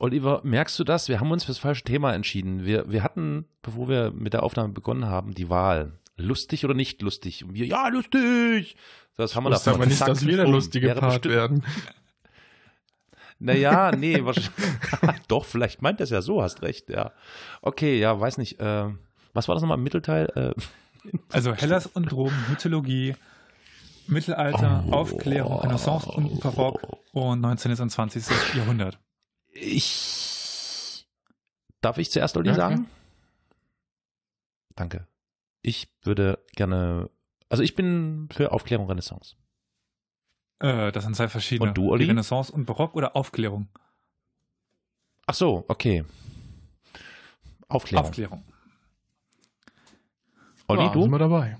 [0.00, 1.08] Oliver, merkst du das?
[1.08, 2.64] Wir haben uns fürs falsche Thema entschieden.
[2.64, 5.92] Wir, wir hatten, bevor wir mit der Aufnahme begonnen haben, die Wahl.
[6.16, 7.44] Lustig oder nicht lustig?
[7.44, 8.76] Und wir, ja, lustig!
[9.16, 9.74] Das haben wir davon.
[9.74, 10.54] aber nicht, Zack, dass wir der bumm.
[10.54, 11.64] lustige Part werden.
[13.42, 14.52] Naja, nee, wahrscheinlich.
[15.28, 17.12] Doch, vielleicht meint er es ja so, hast recht, ja.
[17.62, 18.60] Okay, ja, weiß nicht.
[18.60, 18.88] Äh,
[19.32, 20.26] was war das nochmal im Mittelteil?
[20.34, 23.14] Äh, Also Hellas und Rom, Mythologie,
[24.06, 24.92] Mittelalter, Oh.
[24.92, 26.80] Aufklärung, Renaissance und Barock
[27.12, 27.72] und 19.
[27.80, 28.24] und 20.
[28.56, 28.98] Jahrhundert.
[29.52, 31.06] Ich.
[31.80, 32.86] Darf ich zuerst Olli Ja, sagen?
[34.76, 35.06] Danke.
[35.62, 37.10] Ich würde gerne.
[37.48, 39.36] Also ich bin für Aufklärung Renaissance.
[40.60, 41.70] Äh, das sind zwei verschiedene.
[41.70, 42.04] Und du, Olli?
[42.04, 43.68] Renaissance und Barock oder Aufklärung?
[45.26, 46.04] Ach so, okay.
[47.68, 48.06] Aufklärung.
[48.06, 48.44] Aufklärung.
[50.66, 51.02] Olli, ja, du?
[51.02, 51.58] sind wir dabei.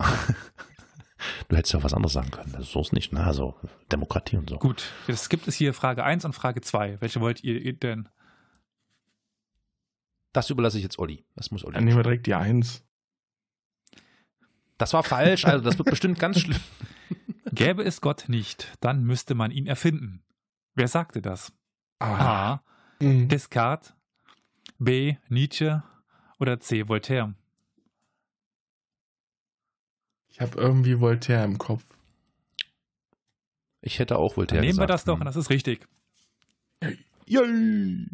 [1.50, 2.54] Du hättest ja was anderes sagen können.
[2.54, 3.24] Also so ist nicht, ne?
[3.24, 3.56] Also
[3.90, 4.58] Demokratie und so.
[4.58, 7.00] Gut, jetzt gibt es hier Frage 1 und Frage 2.
[7.00, 8.08] Welche wollt ihr denn?
[10.32, 11.24] Das überlasse ich jetzt Olli.
[11.34, 11.74] Das muss Olli.
[11.74, 12.84] Dann nehmen wir direkt die Eins.
[14.78, 16.60] Das war falsch, also das wird bestimmt ganz schlimm.
[17.52, 20.22] Gäbe es Gott nicht, dann müsste man ihn erfinden.
[20.74, 21.52] Wer sagte das?
[21.98, 22.60] A.
[23.00, 23.26] Mhm.
[23.28, 23.92] Descartes,
[24.78, 25.16] B.
[25.28, 25.82] Nietzsche
[26.38, 26.88] oder C.
[26.88, 27.34] Voltaire?
[30.40, 31.84] Ich habe irgendwie Voltaire im Kopf.
[33.82, 34.90] Ich hätte auch Voltaire Dann nehmen wir gesagt.
[34.90, 35.86] das doch und das ist richtig.
[37.26, 38.06] Yay!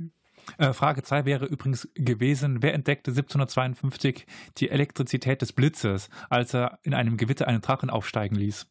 [0.59, 6.81] Äh, Frage 2 wäre übrigens gewesen, wer entdeckte 1752 die Elektrizität des Blitzes, als er
[6.83, 8.67] in einem Gewitter einen Drachen aufsteigen ließ?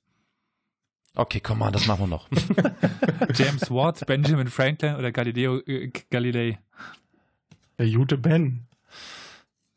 [1.16, 2.28] Okay, komm mal, das machen wir noch.
[3.36, 6.60] James Watt, Benjamin Franklin oder Galileo äh, Galilei?
[7.78, 8.68] Der gute Ben.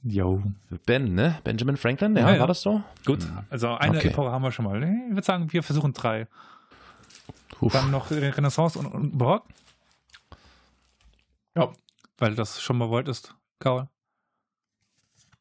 [0.02, 0.42] Jo.
[0.86, 1.40] Ben, ne?
[1.44, 2.40] Benjamin Franklin, ja, Ja, ja.
[2.40, 2.82] war das so?
[3.04, 4.08] Gut, also eine Okay.
[4.08, 4.82] Epoche haben wir schon mal.
[4.82, 6.28] Ich würde sagen, wir versuchen drei.
[7.60, 7.72] Uff.
[7.72, 9.44] Dann noch Renaissance und, und Barock,
[11.56, 11.72] Ja.
[12.18, 13.88] weil du das schon mal wolltest, Karl.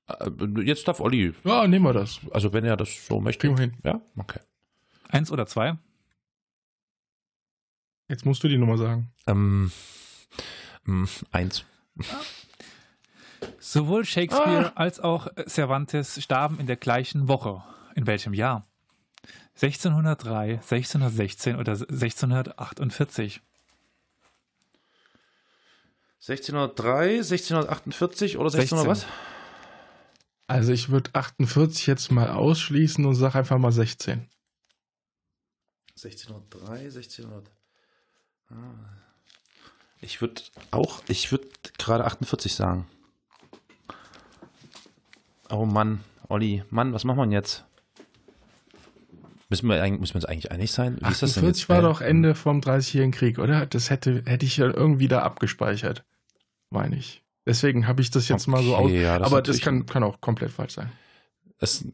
[0.08, 0.30] Äh,
[0.64, 1.36] Jetzt darf Olli.
[1.44, 2.20] Ja, nehmen wir das.
[2.32, 3.48] Also wenn er das so möchte.
[3.48, 3.78] Kriegen wir hin.
[3.84, 4.40] Ja, okay.
[5.10, 5.78] Eins oder zwei?
[8.10, 9.12] Jetzt musst du die Nummer sagen.
[9.28, 9.72] Ähm,
[10.88, 11.66] ähm, eins.
[13.70, 14.72] Sowohl Shakespeare Ah.
[14.76, 17.62] als auch Cervantes starben in der gleichen Woche.
[17.96, 18.66] In welchem Jahr?
[19.56, 23.42] 1603, 1616 oder 1648?
[26.22, 29.06] 1603, 1648 oder 1600 was?
[30.48, 34.30] Also ich würde 48 jetzt mal ausschließen und sag einfach mal 16.
[35.98, 37.52] 1603, 1600.
[38.50, 38.56] Ah.
[40.00, 42.88] Ich würde auch, ich würde gerade 48 sagen.
[45.50, 47.66] Oh Mann, Olli, Mann, was machen wir denn jetzt?
[49.50, 50.98] Müssen wir, eigentlich- müssen wir uns eigentlich einig sein?
[51.02, 51.70] Wie ist das denn 48 jetzt?
[51.70, 53.66] war doch Ende vom 30-jährigen Krieg, oder?
[53.66, 56.04] Das hätte, hätte ich ja irgendwie da abgespeichert.
[56.70, 57.24] Meine ich.
[57.46, 58.86] Deswegen habe ich das jetzt mal so aus.
[58.86, 60.92] Okay, ja, das aber das kann, kann auch komplett falsch sein.
[61.60, 61.86] Es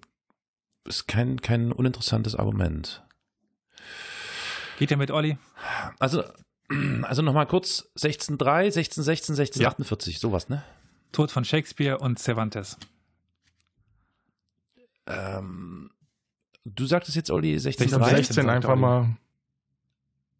[0.85, 3.03] ist kein, kein uninteressantes Argument.
[4.79, 5.37] Geht ihr mit Olli?
[5.99, 6.23] Also,
[7.03, 10.63] also nochmal kurz: 1603, 1616, 1648, sowas, ne?
[11.11, 12.77] Tod von Shakespeare und Cervantes.
[15.07, 15.89] Ähm,
[16.65, 17.97] du sagtest jetzt, Olli, Ich 1603?
[17.97, 18.81] glaube 16 sagt einfach Olli.
[18.81, 19.17] mal.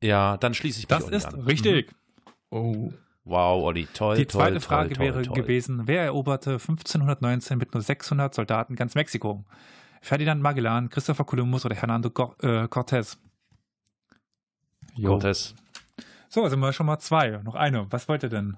[0.01, 1.41] Ja, dann schließe ich mich Das Olli ist an.
[1.41, 1.93] richtig.
[2.49, 2.91] Oh.
[3.25, 4.17] Wow, Olli, toll.
[4.17, 5.35] Die zweite toll, Frage toll, wäre toll.
[5.35, 9.45] gewesen: Wer eroberte 1519 mit nur 600 Soldaten ganz Mexiko?
[10.01, 13.15] Ferdinand Magellan, Christopher Columbus oder Hernando Go äh, Cortés?
[14.95, 15.15] Jo.
[15.17, 15.53] Cortés.
[16.27, 17.39] So, sind wir schon mal zwei.
[17.43, 17.89] Noch eine.
[17.91, 18.57] Was wollt ihr denn?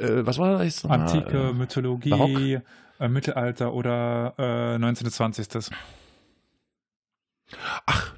[0.00, 0.84] Äh, was war das?
[0.84, 2.60] Antike, Mythologie,
[2.98, 5.10] äh, Mittelalter oder äh, 19.
[5.10, 5.70] 20.
[7.86, 8.14] Ach,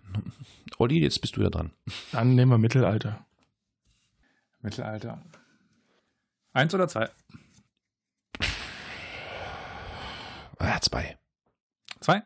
[0.79, 1.73] Olli, jetzt bist du ja dran.
[2.13, 3.25] Dann nehmen wir Mittelalter.
[4.61, 5.23] Mittelalter.
[6.53, 7.09] Eins oder zwei?
[10.59, 11.19] Ah, zwei.
[12.01, 12.23] Zwei?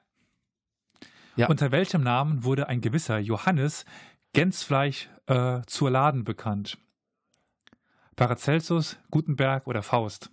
[1.36, 1.48] Ja.
[1.48, 3.84] Unter welchem Namen wurde ein gewisser Johannes
[4.32, 6.78] Gänsfleisch äh, zur Laden bekannt?
[8.16, 10.30] Paracelsus, Gutenberg oder Faust?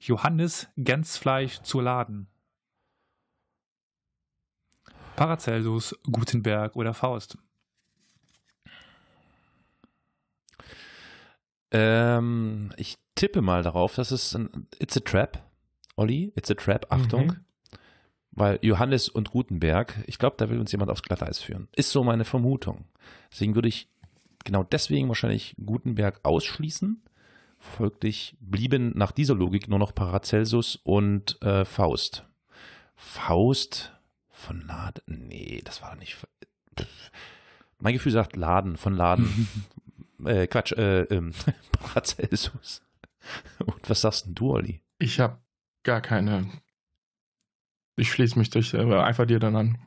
[0.00, 2.26] Johannes Gänsfleisch zur Laden.
[5.16, 7.36] Paracelsus, Gutenberg oder Faust?
[11.70, 15.44] Ähm, ich tippe mal darauf, dass es ein It's a Trap.
[15.96, 17.26] Olli, It's a Trap, Achtung.
[17.26, 17.44] Mhm.
[18.32, 21.68] Weil Johannes und Gutenberg, ich glaube, da will uns jemand aufs Glatteis führen.
[21.76, 22.86] Ist so meine Vermutung.
[23.30, 23.90] Deswegen würde ich
[24.44, 27.02] genau deswegen wahrscheinlich Gutenberg ausschließen.
[27.60, 32.24] Folglich blieben nach dieser Logik nur noch Paracelsus und äh, Faust.
[32.96, 33.92] Faust
[34.30, 35.02] von Laden?
[35.28, 36.16] Nee, das war nicht.
[36.78, 37.10] Pff.
[37.78, 39.46] Mein Gefühl sagt Laden, von Laden.
[40.24, 41.34] äh, Quatsch, äh, ähm,
[41.72, 42.82] Paracelsus.
[43.58, 44.80] Und was sagst denn du, Olli?
[44.98, 45.38] Ich habe
[45.82, 46.46] gar keine.
[47.96, 49.78] Ich schließe mich durch, äh, einfach dir dann an.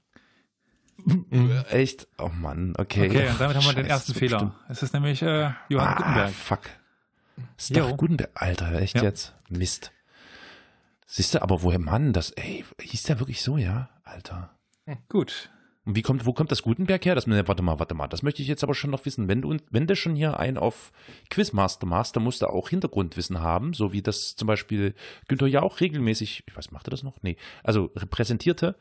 [0.98, 1.64] Mhm.
[1.72, 2.08] Echt?
[2.20, 3.10] Oh Mann, okay.
[3.10, 4.56] Okay, und damit haben wir den Scheiße, ersten so Fehler.
[4.70, 6.32] Es ist nämlich äh, Johann ah, Gutenberg.
[6.32, 6.62] fuck.
[7.58, 7.89] Ist Jo.
[7.89, 8.32] doch Gutenberg.
[8.36, 9.04] Alter, echt Ja.
[9.04, 9.34] jetzt?
[9.50, 9.91] Mist.
[11.06, 13.89] Siehst du, aber woher Mann, das, ey, hieß der wirklich so, ja?
[14.04, 14.50] Alter.
[15.10, 15.50] Gut.
[15.86, 17.13] Und wie kommt, wo kommt das Gutenberg her?
[17.13, 18.08] Das, ne, warte mal, warte mal.
[18.08, 19.28] Das möchte ich jetzt aber schon noch wissen.
[19.28, 20.91] Wenn du, wenn du schon hier einen auf
[21.30, 24.96] Quizmaster machst, dann musst du auch Hintergrundwissen haben, so wie das zum Beispiel
[25.28, 27.22] Günther ja auch regelmäßig, ich weiß, macht er das noch?
[27.22, 27.36] Nee.
[27.63, 28.76] Also repräsentierte.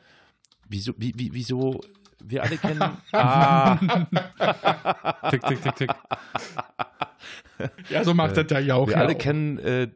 [0.68, 1.80] Wieso, wie, wie, wieso,
[2.22, 2.80] wir alle kennen.
[3.12, 3.76] ah,
[5.30, 5.90] Tick, tick, tick, tick.
[7.90, 8.86] Ja, so macht Äh, das da ja auch.
[8.88, 9.88] wir ja alle kennen, äh,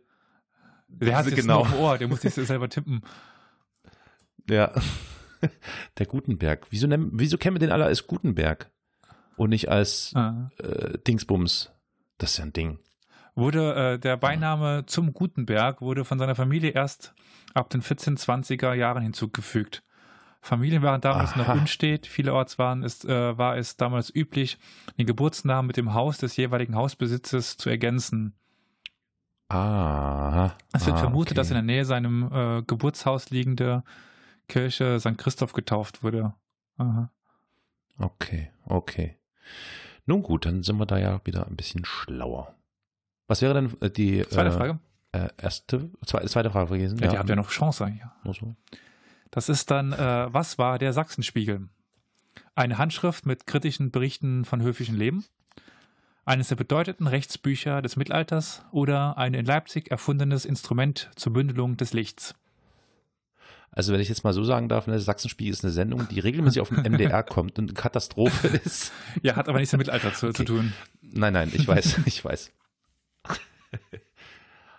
[0.89, 1.37] Der hat Genau.
[1.37, 1.59] genau.
[1.65, 3.03] noch im Ohr, der muss sich selber tippen.
[4.49, 4.73] ja,
[5.99, 6.67] der Gutenberg.
[6.71, 8.71] Wieso, nennen, wieso kennen wir den alle als Gutenberg?
[9.37, 10.51] Und nicht als Ah.
[10.59, 11.71] äh, Dingsbums.
[12.19, 12.79] Das ist ja ein Ding.
[13.35, 17.15] Wurde äh, der Beiname zum Gutenberg wurde von seiner Familie erst
[17.53, 19.83] ab den 1420er Jahren hinzugefügt.
[20.47, 21.55] Familien waren damals noch Aha.
[21.55, 22.07] unstet.
[22.07, 24.59] Vielerorts waren es, äh, war es damals üblich,
[24.97, 28.33] den Geburtsnamen mit dem Haus des jeweiligen Hausbesitzes zu ergänzen.
[29.49, 30.53] Ah.
[30.73, 31.35] Es wird ah, vermutet, okay.
[31.35, 33.83] dass in der Nähe seinem äh, Geburtshaus liegende
[34.47, 35.19] Kirche St.
[35.19, 36.33] Christoph getauft wurde.
[36.79, 37.11] Aha.
[37.99, 39.17] Okay, okay.
[40.07, 42.55] Nun gut, dann sind wir da ja wieder ein bisschen schlauer.
[43.27, 44.79] Was wäre denn äh, die Zweite äh, Frage.
[45.11, 46.99] Äh, erste, zweite, Frage gewesen?
[46.99, 48.13] Ja, die habt ja noch Chance hier.
[48.23, 48.55] nur so.
[49.31, 51.69] Das ist dann, äh, was war der Sachsenspiegel?
[52.55, 55.25] Eine Handschrift mit kritischen Berichten von höfischen Leben?
[56.25, 61.93] Eines der bedeutenden Rechtsbücher des Mittelalters oder ein in Leipzig erfundenes Instrument zur Bündelung des
[61.93, 62.35] Lichts?
[63.71, 66.61] Also wenn ich jetzt mal so sagen darf, ne, Sachsenspiegel ist eine Sendung, die regelmäßig
[66.63, 68.91] auf dem MDR kommt und eine Katastrophe ist.
[69.23, 70.45] Ja, hat aber nichts mit Mittelalter zu, zu Okay.
[70.45, 70.73] tun.
[71.03, 72.53] Nein, nein, ich weiß, ich weiß.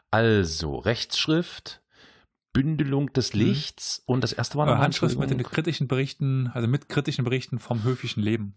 [0.09, 1.81] Also, Rechtschrift,
[2.53, 6.67] Bündelung des Lichts und das erste war Äh, noch Handschrift mit den kritischen Berichten, also
[6.67, 8.55] mit kritischen Berichten vom höfischen Leben.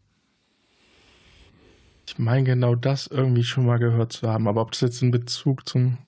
[2.07, 5.11] Ich meine genau das irgendwie schon mal gehört zu haben, aber ob das jetzt in
[5.11, 5.99] Bezug zum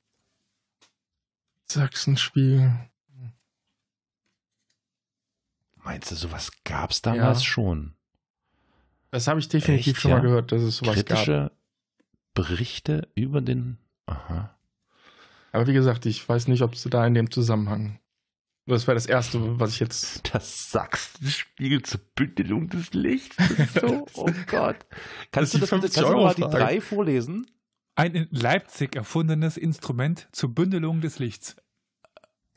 [1.71, 2.73] Sachsenspiegel.
[5.77, 7.45] Meinst du, sowas gab es damals Ja.
[7.45, 7.95] schon?
[9.11, 10.17] Das habe ich definitiv Echt, schon ja?
[10.19, 11.07] mal gehört, dass es sowas gab.
[11.07, 11.53] Kritische
[12.35, 13.79] Berichte über den.
[14.07, 14.57] Aha.
[15.53, 17.99] Aber wie gesagt, ich weiß nicht, ob es da in dem Zusammenhang.
[18.67, 20.35] Das wäre das Erste, was ich jetzt.
[20.35, 23.37] Das Sachsenspiegel zur Bündelung des Lichts.
[23.81, 24.77] So, oh Gott.
[25.33, 26.57] Kannst du Das bitte, kannst du mal die 50-Euro-Frage.
[26.57, 27.51] drei vorlesen?
[27.97, 31.57] Ein in Leipzig erfundenes Instrument zur Bündelung des Lichts.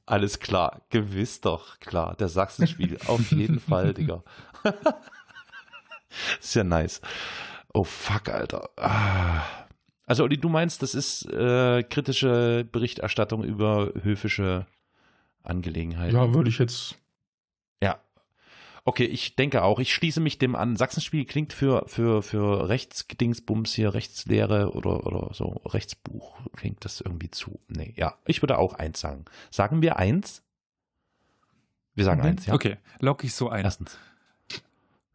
[0.06, 2.16] Alles klar, gewiss doch, klar.
[2.16, 4.24] Der Sachsenspiegel, auf jeden Fall, Digga.
[6.40, 7.02] ist ja nice.
[7.74, 8.70] Oh fuck, Alter.
[8.78, 9.65] Ah.
[10.06, 14.68] Also, Olli, du meinst, das ist äh, kritische Berichterstattung über höfische
[15.44, 16.16] Angelegenheiten?
[16.16, 16.96] Ja, würde ich jetzt.
[17.82, 18.00] Ja.
[18.84, 19.80] Okay, ich denke auch.
[19.80, 20.76] Ich schließe mich dem an.
[20.76, 27.32] Sachsenspiegel klingt für, für, für Rechtsdingsbums hier, Rechtslehre oder, oder so, Rechtsbuch, klingt das irgendwie
[27.32, 27.60] zu.
[27.68, 28.16] Nee, ja.
[28.28, 29.26] Ich würde auch eins sagen.
[29.50, 30.44] Sagen wir eins?
[31.96, 32.28] Wir sagen Mhm.
[32.28, 32.54] eins, ja.
[32.54, 33.64] Okay, lock ich so ein.
[33.66, 33.98] Erstens.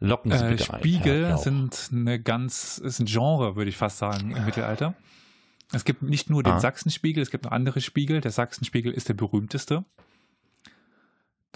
[0.01, 1.43] Locken Sie Äh, bitte ein, Spiegel Jauch.
[1.43, 4.95] sind eine ganz, ist ein Genre, würde ich fast sagen, im Mittelalter.
[5.73, 6.61] Es gibt nicht nur den Ah.
[6.61, 8.21] Sachsenspiegel, es gibt noch andere Spiegel.
[8.21, 9.85] Der Sachsenspiegel ist der berühmteste.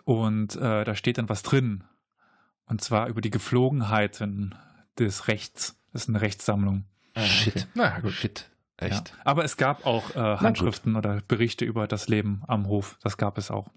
[0.04, 1.84] Und äh, da steht dann was drin.
[2.66, 4.54] Und zwar über die Geflogenheiten
[4.98, 5.80] des Rechts.
[5.92, 6.84] Das ist eine Rechtssammlung.
[7.16, 7.66] Shit.
[7.74, 8.12] Na gut.
[8.12, 8.50] Shit.
[8.80, 8.88] Ja.
[8.88, 9.14] Echt.
[9.24, 12.98] Aber es gab auch äh, Handschriften oder Berichte über das Leben am Hof.
[13.02, 13.68] Das gab es auch.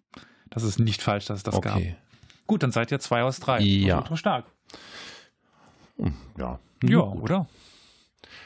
[0.49, 1.75] Das ist nicht falsch, dass es das gab.
[1.75, 1.95] okay.
[2.47, 3.60] Gut, dann seid ihr zwei aus drei.
[3.60, 4.03] Ja.
[4.15, 4.45] Stark.
[6.38, 6.60] Ja.
[6.84, 7.21] Ja, Gut.
[7.23, 7.47] oder?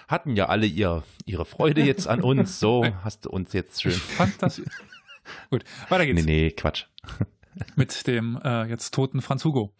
[0.07, 2.59] Hatten ja alle ihr, ihre Freude jetzt an uns.
[2.59, 3.91] So hast du uns jetzt schön.
[3.91, 4.61] Ich fand das.
[5.49, 6.25] Gut, weiter geht's.
[6.25, 6.85] Nee, nee, Quatsch.
[7.75, 9.73] Mit dem äh, jetzt toten Franz Hugo.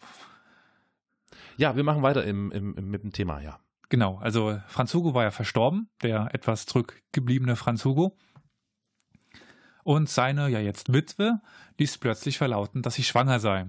[1.56, 3.58] Ja, wir machen weiter im, im, im, mit dem Thema, ja.
[3.88, 8.16] Genau, also Franz Hugo war ja verstorben, der etwas zurückgebliebene Franz Hugo.
[9.84, 11.40] Und seine ja jetzt Witwe
[11.78, 13.66] ließ plötzlich verlauten, dass sie schwanger sei.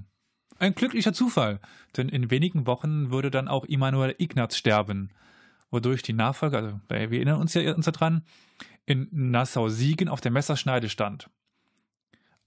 [0.60, 1.60] Ein glücklicher Zufall,
[1.98, 5.10] denn in wenigen Wochen würde dann auch Immanuel Ignaz sterben,
[5.72, 8.24] wodurch die Nachfolge, also wir erinnern uns ja uns daran,
[8.86, 11.30] in Nassau-Siegen auf der Messerschneide stand.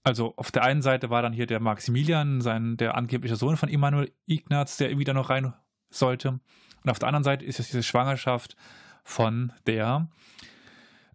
[0.03, 3.67] Also auf der einen Seite war dann hier der Maximilian, sein, der angebliche Sohn von
[3.67, 5.53] Immanuel Ignaz, der da noch rein
[5.89, 6.39] sollte.
[6.83, 8.55] Und auf der anderen Seite ist es diese Schwangerschaft
[9.03, 10.07] von der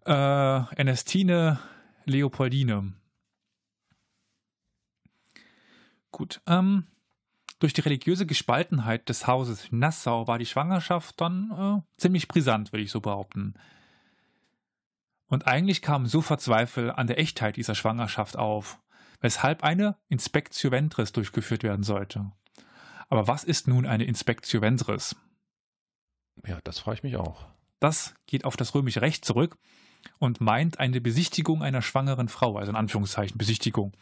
[0.05, 1.59] äh, Ernestine
[2.05, 2.93] Leopoldine.
[6.13, 6.85] Gut, ähm,
[7.57, 12.83] durch die religiöse Gespaltenheit des Hauses Nassau war die Schwangerschaft dann äh, ziemlich brisant, würde
[12.83, 13.55] ich so behaupten.
[15.27, 18.79] Und eigentlich kamen sofort Zweifel an der Echtheit dieser Schwangerschaft auf,
[19.21, 22.31] weshalb eine Inspectio Ventris durchgeführt werden sollte.
[23.09, 25.15] Aber was ist nun eine Inspectio Ventris?
[26.45, 27.47] Ja, das frage ich mich auch.
[27.79, 29.57] Das geht auf das römische Recht zurück
[30.19, 33.93] und meint eine Besichtigung einer schwangeren Frau, also in Anführungszeichen Besichtigung.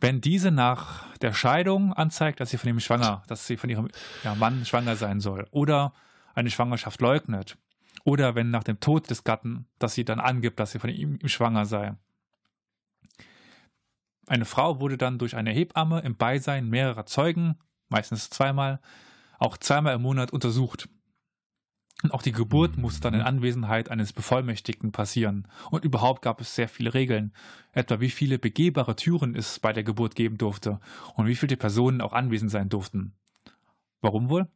[0.00, 3.88] Wenn diese nach der Scheidung anzeigt, dass sie von ihm schwanger, dass sie von ihrem
[4.22, 5.92] ja, Mann schwanger sein soll, oder
[6.34, 7.58] eine Schwangerschaft leugnet,
[8.04, 11.18] oder wenn nach dem Tod des Gatten, dass sie dann angibt, dass sie von ihm,
[11.20, 11.96] ihm schwanger sei.
[14.28, 17.58] Eine Frau wurde dann durch eine Hebamme im Beisein mehrerer Zeugen,
[17.88, 18.80] meistens zweimal,
[19.38, 20.88] auch zweimal im Monat untersucht.
[22.04, 25.48] Und auch die Geburt musste dann in Anwesenheit eines Bevollmächtigten passieren.
[25.70, 27.32] Und überhaupt gab es sehr viele Regeln,
[27.72, 30.78] etwa wie viele begehbare Türen es bei der Geburt geben durfte
[31.16, 33.14] und wie viele Personen auch anwesend sein durften.
[34.00, 34.46] Warum wohl?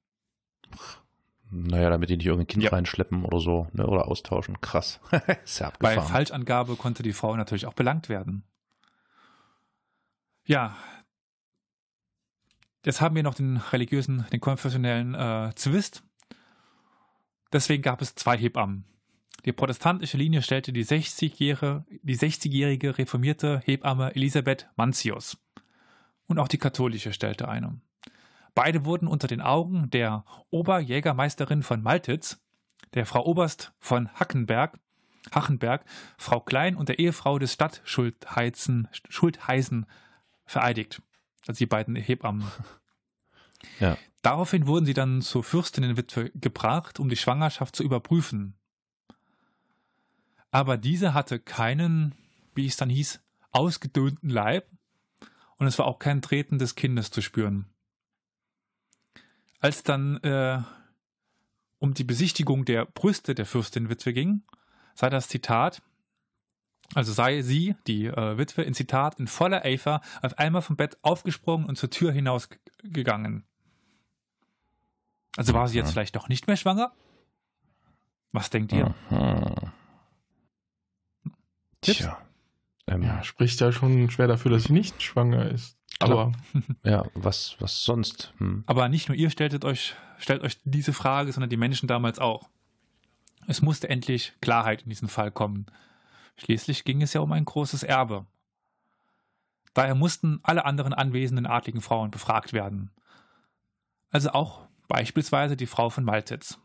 [1.50, 2.70] Naja, damit die nicht irgendein Kind Ja.
[2.70, 4.60] reinschleppen oder so, ne, oder austauschen.
[4.60, 5.00] Krass.
[5.44, 6.08] Ist ja Bei abgefahren.
[6.12, 8.44] Falschangabe konnte die Frau natürlich auch belangt werden.
[10.44, 10.76] Ja.
[12.84, 16.02] Jetzt haben wir noch den religiösen, den konfessionellen äh, Zwist.
[17.52, 18.84] Deswegen gab es zwei Hebammen.
[19.44, 25.36] Die protestantische Linie stellte die 60-jährige, die 60-jährige reformierte Hebamme Elisabeth Mancius.
[26.26, 27.80] Und auch die katholische stellte eine.
[28.54, 32.38] Beide wurden unter den Augen der Oberjägermeisterin von Maltitz,
[32.94, 34.78] der Frau Oberst von Hackenberg,
[35.32, 35.84] Hachenberg,
[36.18, 39.86] Frau Klein und der Ehefrau des Stadtschultheizen Schultheißen
[40.44, 41.02] vereidigt.
[41.46, 42.44] Also die beiden Hebammen.
[43.80, 43.98] Ja.
[44.22, 48.54] Daraufhin wurden sie dann zur Fürstinnenwitwe gebracht, um die Schwangerschaft zu überprüfen.
[50.50, 52.14] Aber diese hatte keinen,
[52.54, 53.20] wie es dann hieß,
[53.50, 54.68] ausgedöhnten Leib
[55.56, 57.66] und es war auch kein Treten des Kindes zu spüren.
[59.60, 60.62] Als dann äh,
[61.78, 64.42] um die Besichtigung der Brüste der Fürstinwitwe ging,
[64.94, 65.82] sei das Zitat,
[66.94, 70.98] also sei sie, die äh, Witwe, in Zitat, in voller Eifer auf einmal vom Bett
[71.02, 73.44] aufgesprungen und zur Tür hinaus g- gegangen.
[75.36, 75.92] Also war sie jetzt Mhm.
[75.92, 76.92] vielleicht doch nicht mehr schwanger?
[78.32, 78.94] Was denkt ihr?
[79.10, 79.54] Mhm.
[81.80, 81.98] Tipps?
[81.98, 82.18] Tja.
[82.86, 85.76] Ähm, Ja, spricht ja schon schwer dafür, dass sie nicht schwanger ist.
[85.98, 86.10] Klar.
[86.10, 86.32] Aber
[86.84, 88.32] ja, was, was sonst?
[88.38, 88.64] Hm.
[88.66, 92.48] Aber nicht nur ihr stelltet euch, stellt euch diese Frage, sondern die Menschen damals auch.
[93.46, 95.66] Es musste endlich Klarheit in diesen Fall kommen.
[96.36, 98.26] Schließlich ging es ja um ein großes Erbe.
[99.74, 102.90] Daher mussten alle anderen anwesenden adligen Frauen befragt werden.
[104.10, 106.58] Also auch beispielsweise die Frau von Maltitz,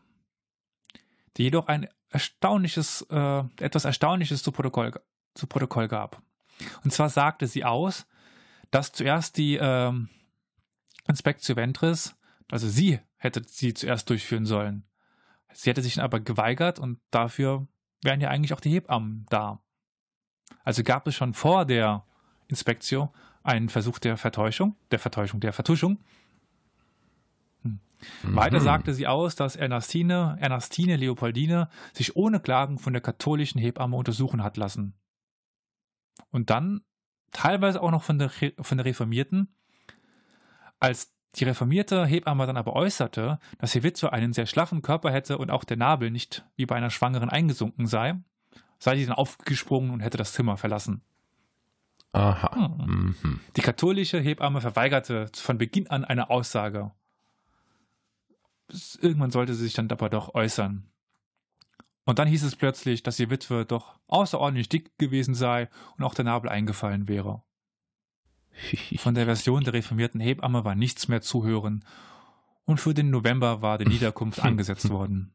[1.38, 4.92] die jedoch ein erstaunliches, äh, etwas Erstaunliches zu Protokoll,
[5.32, 6.20] zu Protokoll gab.
[6.84, 8.06] Und zwar sagte sie aus,
[8.70, 10.10] dass zuerst die ähm,
[11.06, 12.16] Inspectio Ventris,
[12.50, 14.84] also sie hätte sie zuerst durchführen sollen.
[15.54, 17.66] Sie hätte sich aber geweigert und dafür
[18.02, 19.62] wären ja eigentlich auch die Hebammen da.
[20.64, 22.04] Also gab es schon vor der
[22.48, 23.10] Inspektio
[23.42, 26.04] einen Versuch der Vertäuschung, der Vertäuschung, der Vertuschung.
[28.22, 28.36] Hm.
[28.36, 28.64] Weiter Mhm.
[28.64, 34.42] sagte sie aus, dass Ernestine, Ernestine Leopoldine sich ohne Klagen von der katholischen Hebamme untersuchen
[34.42, 34.94] hat lassen.
[36.30, 36.82] Und dann
[37.32, 39.54] teilweise auch noch von der, von der Reformierten,
[40.80, 45.38] als die reformierte Hebamme dann aber äußerte, dass die Witwe einen sehr schlaffen Körper hätte
[45.38, 48.14] und auch der Nabel nicht wie bei einer Schwangeren eingesunken sei,
[48.78, 51.02] sei sie dann aufgesprungen und hätte das Zimmer verlassen.
[52.12, 52.54] Aha.
[52.54, 53.14] Hm.
[53.22, 53.40] Mhm.
[53.56, 56.92] Die katholische Hebamme verweigerte von Beginn an eine Aussage.
[59.00, 60.90] Irgendwann sollte sie sich dann aber doch äußern.
[62.04, 66.14] Und dann hieß es plötzlich, dass die Witwe doch außerordentlich dick gewesen sei und auch
[66.14, 67.42] der Nabel eingefallen wäre.
[68.96, 71.84] Von der Version der reformierten Hebamme war nichts mehr zu hören
[72.64, 75.34] und für den November war die Niederkunft angesetzt worden.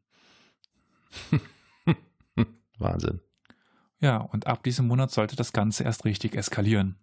[2.79, 3.21] Wahnsinn.
[3.99, 6.97] Ja, und ab diesem Monat sollte das Ganze erst richtig eskalieren.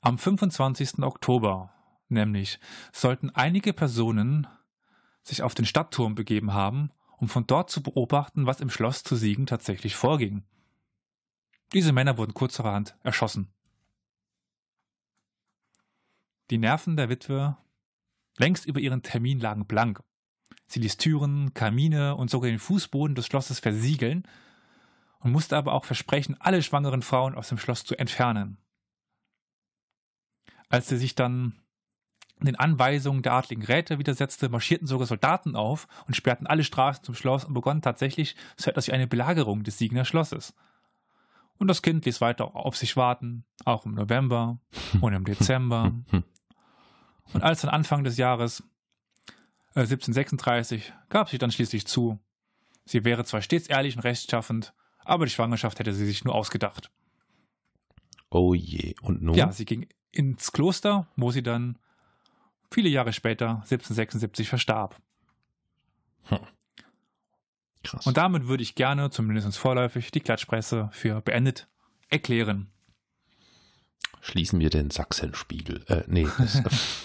[0.00, 1.02] Am 25.
[1.02, 1.72] Oktober,
[2.08, 2.58] nämlich,
[2.92, 4.46] sollten einige Personen
[5.22, 9.16] sich auf den Stadtturm begeben haben, um von dort zu beobachten, was im Schloss zu
[9.16, 10.44] Siegen tatsächlich vorging.
[11.72, 13.52] Diese Männer wurden kurzerhand erschossen.
[16.50, 17.58] Die Nerven der Witwe
[18.38, 20.00] längst über ihren Termin lagen blank.
[20.66, 24.26] Sie ließ Türen, Kamine und sogar den Fußboden des Schlosses versiegeln
[25.20, 28.58] und musste aber auch versprechen, alle schwangeren Frauen aus dem Schloss zu entfernen.
[30.68, 31.60] Als sie sich dann
[32.46, 37.14] den Anweisungen der adligen Räte widersetzte, marschierten sogar Soldaten auf und sperrten alle Straßen zum
[37.14, 40.54] Schloss und begonnen tatsächlich so etwas wie eine Belagerung des Siegener Schlosses.
[41.58, 44.58] Und das Kind ließ weiter auf sich warten, auch im November
[45.00, 45.92] und im Dezember
[47.32, 48.62] Und als dann Anfang des Jahres
[49.74, 52.18] äh, 1736 gab sie dann schließlich zu,
[52.84, 54.72] sie wäre zwar stets ehrlich und rechtschaffend,
[55.04, 56.90] aber die Schwangerschaft hätte sie sich nur ausgedacht.
[58.30, 59.34] Oh je, und nun?
[59.34, 61.78] Ja, sie ging ins Kloster, wo sie dann
[62.70, 64.96] viele Jahre später, 1776, verstarb.
[66.24, 66.38] Hm.
[67.84, 68.06] Krass.
[68.06, 71.68] Und damit würde ich gerne, zumindest vorläufig, die Klatschpresse für beendet
[72.08, 72.70] erklären
[74.20, 75.84] schließen wir den Sachsenspiegel.
[75.88, 76.62] Äh, nee, das,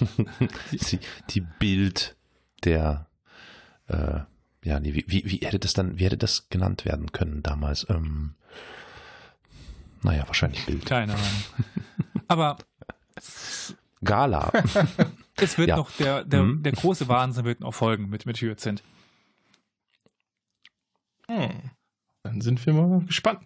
[0.71, 0.99] die,
[1.29, 2.15] die, Bild
[2.63, 3.07] der,
[3.87, 4.19] äh,
[4.63, 7.87] ja, nee, wie, wie, wie hätte das dann, wie hätte das genannt werden können damals?
[7.89, 8.35] Ähm,
[10.01, 10.85] naja, wahrscheinlich Bild.
[10.85, 11.43] Keine Ahnung.
[12.27, 12.57] Aber
[14.03, 14.51] Gala.
[15.37, 15.77] Es wird ja.
[15.77, 16.63] noch, der, der, hm.
[16.63, 18.83] der große Wahnsinn wird noch folgen mit, mit Hyacinth.
[21.27, 21.71] Hm.
[22.23, 23.39] Dann sind wir mal gespannt.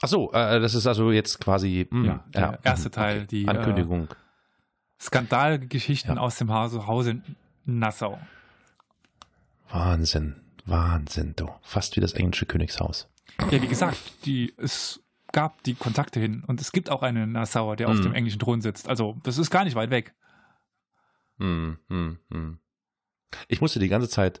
[0.00, 3.18] Ach so, äh, das ist also jetzt quasi mh, hm, ja, der ja, erste Teil,
[3.18, 3.26] okay.
[3.30, 4.08] die Ankündigung.
[4.08, 4.14] Äh,
[5.00, 6.20] Skandalgeschichten ja.
[6.20, 7.22] aus dem Hause, Hause
[7.64, 8.20] Nassau.
[9.70, 11.48] Wahnsinn, Wahnsinn, du.
[11.62, 13.08] Fast wie das englische Königshaus.
[13.50, 15.00] Ja, wie gesagt, die, es
[15.32, 17.90] gab die Kontakte hin und es gibt auch einen Nassauer, der mm.
[17.90, 18.02] auf hm.
[18.02, 18.88] dem englischen Thron sitzt.
[18.88, 20.14] Also, das ist gar nicht weit weg.
[21.38, 22.58] Mm, mm,
[23.48, 24.40] ich musste die ganze Zeit,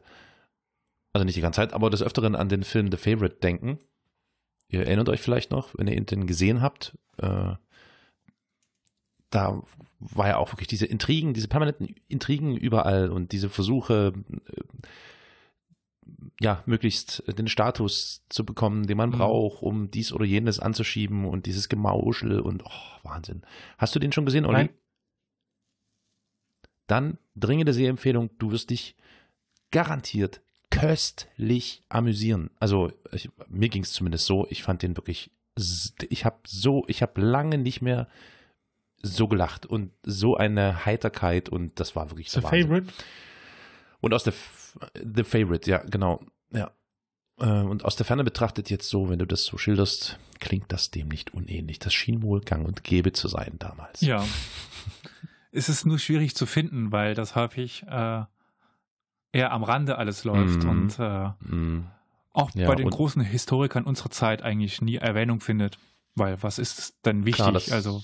[1.12, 3.78] also nicht die ganze Zeit, aber des Öfteren an den Film The Favorite denken
[4.72, 7.54] Ihr erinnert euch vielleicht noch, wenn ihr den gesehen habt, äh,
[9.28, 9.62] da
[9.98, 14.14] war ja auch wirklich diese Intrigen, diese permanenten Intrigen überall und diese Versuche,
[14.46, 14.62] äh,
[16.40, 19.18] ja, möglichst den Status zu bekommen, den man mhm.
[19.18, 23.42] braucht, um dies oder jenes anzuschieben und dieses Gemauschel und oh, Wahnsinn.
[23.76, 24.56] Hast du den schon gesehen, Olli?
[24.56, 24.70] Nein.
[26.92, 28.96] Dann dringende Sehempfehlung, du wirst dich
[29.70, 32.50] garantiert köstlich amüsieren.
[32.58, 34.46] Also ich, mir ging es zumindest so.
[34.50, 35.30] Ich fand den wirklich.
[36.10, 38.08] Ich habe so, ich habe lange nicht mehr
[39.02, 42.40] so gelacht und so eine Heiterkeit und das war wirklich so.
[42.40, 42.46] The.
[42.46, 42.92] Favorite.
[44.00, 44.34] Und aus der
[44.94, 46.20] The Favorite, ja genau,
[46.50, 46.72] ja.
[47.38, 50.90] Äh, und aus der Ferne betrachtet jetzt so, wenn du das so schilderst, klingt das
[50.90, 51.78] dem nicht unähnlich.
[51.78, 54.02] Das schien wohl gang und gäbe zu sein damals.
[54.02, 54.24] Ja.
[55.52, 58.22] es ist nur schwierig zu finden, weil das häufig äh,
[59.32, 60.68] eher am Rande alles läuft mm.
[60.68, 61.86] und äh, mm.
[62.32, 65.78] auch ja, bei den großen Historikern unserer Zeit eigentlich nie Erwähnung findet.
[66.14, 67.44] Weil was ist denn wichtig?
[67.44, 68.02] Klar, also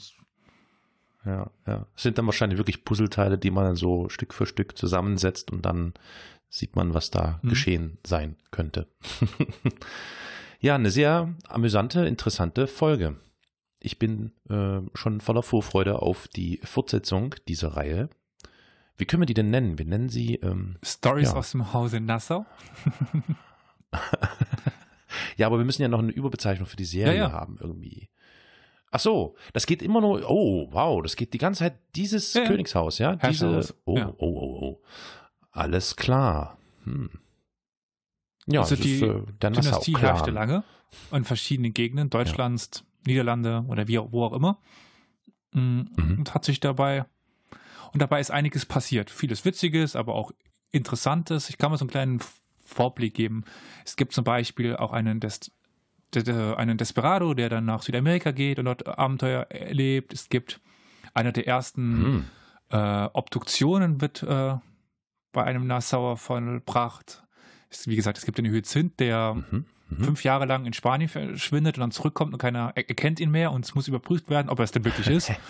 [1.24, 1.86] ja, ja.
[1.94, 5.94] Es sind dann wahrscheinlich wirklich Puzzleteile, die man so Stück für Stück zusammensetzt und dann
[6.48, 7.48] sieht man, was da mhm.
[7.48, 8.88] geschehen sein könnte.
[10.60, 13.16] ja, eine sehr amüsante, interessante Folge.
[13.80, 18.08] Ich bin äh, schon voller Vorfreude auf die Fortsetzung dieser Reihe.
[18.96, 19.78] Wie können wir die denn nennen?
[19.78, 21.36] Wir nennen sie ähm, Stories ja.
[21.36, 22.44] aus dem Hause Nassau.
[25.36, 27.32] ja, aber wir müssen ja noch eine Überbezeichnung für die Serie ja, ja.
[27.32, 28.08] haben irgendwie.
[28.90, 30.28] Ach so, das geht immer nur.
[30.28, 33.16] Oh, wow, das geht die ganze Zeit dieses Königshaus, ja?
[33.16, 33.74] Diese.
[33.84, 34.82] Oh, oh, oh, oh.
[35.52, 36.58] Alles klar.
[36.84, 37.10] Hm.
[38.46, 40.64] Ja, also die ist, äh, Dynastie herrschte lange
[41.12, 44.58] in verschiedenen Gegenden Deutschlands, Niederlande oder wie wo auch immer.
[45.52, 46.18] Mm, mhm.
[46.18, 47.06] Und hat sich dabei
[47.92, 49.10] und dabei ist einiges passiert.
[49.10, 50.32] Vieles Witziges, aber auch
[50.70, 51.48] Interessantes.
[51.48, 52.20] Ich kann mal so einen kleinen
[52.64, 53.44] Vorblick geben.
[53.84, 55.50] Es gibt zum Beispiel auch einen, Des
[56.14, 60.12] einen Desperado, der dann nach Südamerika geht und dort Abenteuer erlebt.
[60.12, 60.60] Es gibt
[61.14, 62.24] einer der ersten hm.
[62.70, 64.56] Äh, Obduktionen wird äh,
[65.32, 67.24] bei einem Nassauer vollbracht.
[67.86, 70.04] Wie gesagt, es gibt den Hyazinth, der mhm, mhm.
[70.04, 73.64] fünf Jahre lang in Spanien verschwindet und dann zurückkommt und keiner erkennt ihn mehr und
[73.64, 75.32] es muss überprüft werden, ob er es denn wirklich ist.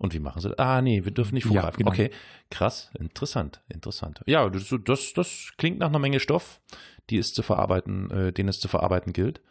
[0.00, 0.58] Und wie machen sie das?
[0.58, 1.84] Ah, nee, wir dürfen nicht vorgreifen.
[1.84, 1.90] Ja, genau.
[1.90, 2.10] Okay,
[2.50, 4.22] krass, interessant, interessant.
[4.24, 6.62] Ja, das, das, das klingt nach einer Menge Stoff,
[7.10, 9.42] die es zu verarbeiten, äh, den es zu verarbeiten gilt.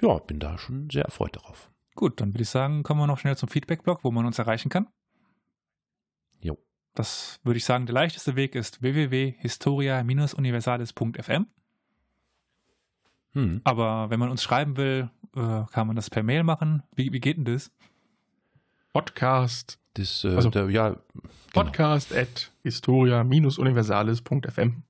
[0.00, 1.70] Ja, bin da schon sehr erfreut darauf.
[1.94, 4.70] Gut, dann würde ich sagen, kommen wir noch schnell zum Feedback-Blog, wo man uns erreichen
[4.70, 4.86] kann.
[6.40, 6.56] Jo.
[6.94, 11.48] Das würde ich sagen, der leichteste Weg ist www.historia-universales.fm.
[13.32, 13.60] Hm.
[13.64, 16.82] Aber wenn man uns schreiben will, äh, kann man das per Mail machen.
[16.94, 17.70] Wie, wie geht denn das?
[18.92, 19.78] Podcast.
[19.94, 21.00] Das, äh, also, der, ja, genau.
[21.52, 24.82] Podcast at historia-universales.fm.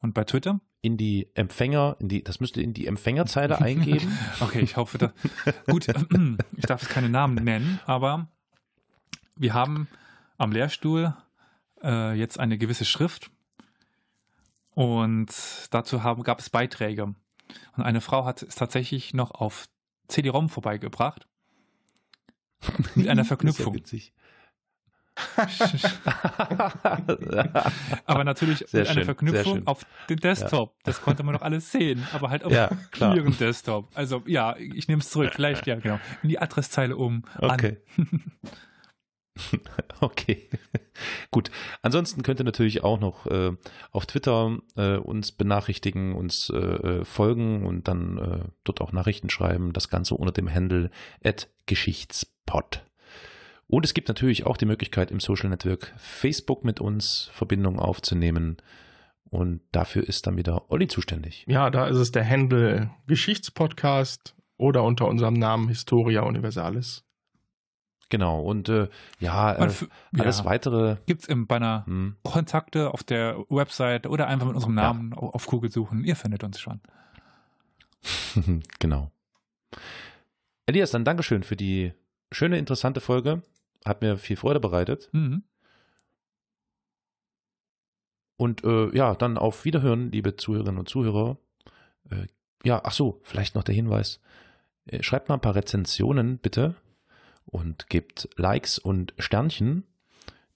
[0.00, 0.60] Und bei Twitter?
[0.80, 4.16] In die Empfänger, in die, das müsste in die Empfängerzeile eingeben.
[4.40, 5.12] okay, ich hoffe, da.
[5.68, 5.88] Gut,
[6.56, 8.28] ich darf jetzt keine Namen nennen, aber
[9.36, 9.88] wir haben
[10.36, 11.16] am Lehrstuhl
[11.82, 13.32] äh, jetzt eine gewisse Schrift
[14.78, 15.34] und
[15.72, 17.02] dazu haben, gab es Beiträge.
[17.02, 19.66] Und eine Frau hat es tatsächlich noch auf
[20.06, 21.26] CD-ROM vorbeigebracht
[22.94, 23.76] mit einer Verknüpfung.
[25.34, 25.98] Das ist
[28.06, 30.76] aber natürlich sehr mit schön, einer Verknüpfung auf den Desktop.
[30.76, 30.80] Ja.
[30.84, 32.70] Das konnte man doch alles sehen, aber halt auf ja,
[33.00, 33.90] ihren Desktop.
[33.96, 35.98] Also ja, ich nehme es zurück, vielleicht ja, genau.
[36.22, 37.24] In die Adresszeile um.
[37.36, 37.78] Okay.
[40.00, 40.48] okay.
[41.30, 41.50] Gut.
[41.82, 43.52] Ansonsten könnt ihr natürlich auch noch äh,
[43.90, 49.30] auf Twitter äh, uns benachrichtigen, uns äh, äh folgen und dann äh, dort auch Nachrichten
[49.30, 49.72] schreiben.
[49.72, 50.90] Das Ganze unter dem Handle
[51.66, 52.34] Geschichtspod.
[52.48, 52.82] Pod.
[53.66, 58.56] Und es gibt natürlich auch die Möglichkeit, im Social Network Facebook mit uns Verbindungen aufzunehmen.
[59.28, 61.44] Und dafür ist dann wieder Olli zuständig.
[61.46, 67.04] Ja, da ist es der Handle Geschichtspodcast oder unter unserem Namen Historia Universalis.
[68.10, 68.88] Genau, und äh,
[69.20, 70.44] ja, äh, alles ja.
[70.44, 70.96] weitere.
[71.06, 72.16] Gibt es im Banner hm.
[72.22, 75.18] Kontakte auf der Website oder einfach mit unserem Namen ja.
[75.18, 76.04] auf Google suchen.
[76.04, 76.80] Ihr findet uns schon.
[78.78, 79.10] genau.
[80.66, 81.92] Elias, dann Dankeschön für die
[82.32, 83.42] schöne, interessante Folge.
[83.84, 85.10] Hat mir viel Freude bereitet.
[85.12, 85.42] Mhm.
[88.36, 91.36] Und äh, ja, dann auf Wiederhören, liebe Zuhörerinnen und Zuhörer.
[92.08, 92.26] Äh,
[92.64, 94.20] ja, ach so, vielleicht noch der Hinweis.
[94.86, 96.76] Äh, schreibt mal ein paar Rezensionen bitte
[97.48, 99.84] und gebt Likes und Sternchen.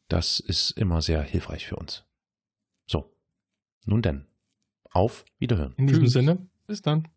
[0.08, 2.04] Das ist immer sehr hilfreich für uns.
[2.86, 3.14] So,
[3.84, 4.26] nun denn,
[4.90, 5.74] auf Wiederhören.
[5.76, 6.12] In diesem Tschüss.
[6.12, 7.08] Sinne, bis dann.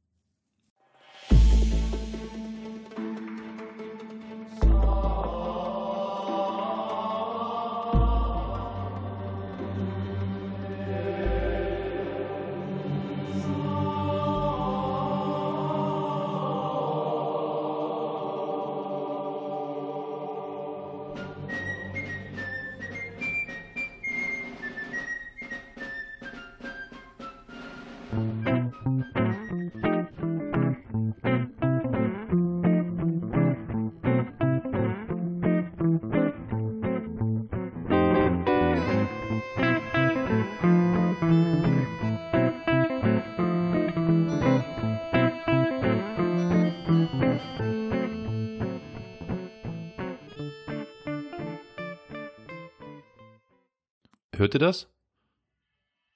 [54.46, 54.88] Hört ihr das?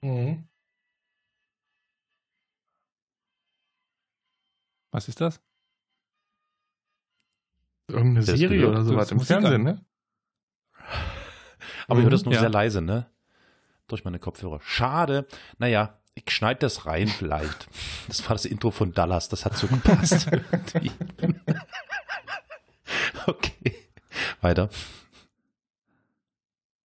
[0.04, 0.48] Mhm.
[4.92, 5.42] Was ist das?
[7.88, 9.84] Irgendeine das Serie oder sowas im Fernsehen, ne?
[11.88, 12.40] Aber mhm, ich höre das nur ja.
[12.40, 13.10] sehr leise, ne?
[13.88, 14.60] Durch meine Kopfhörer.
[14.62, 15.28] Schade.
[15.58, 17.68] Naja, ich schneide das rein vielleicht.
[18.08, 20.30] Das war das Intro von Dallas, das hat so gepasst.
[23.26, 23.90] okay.
[24.42, 24.70] Weiter.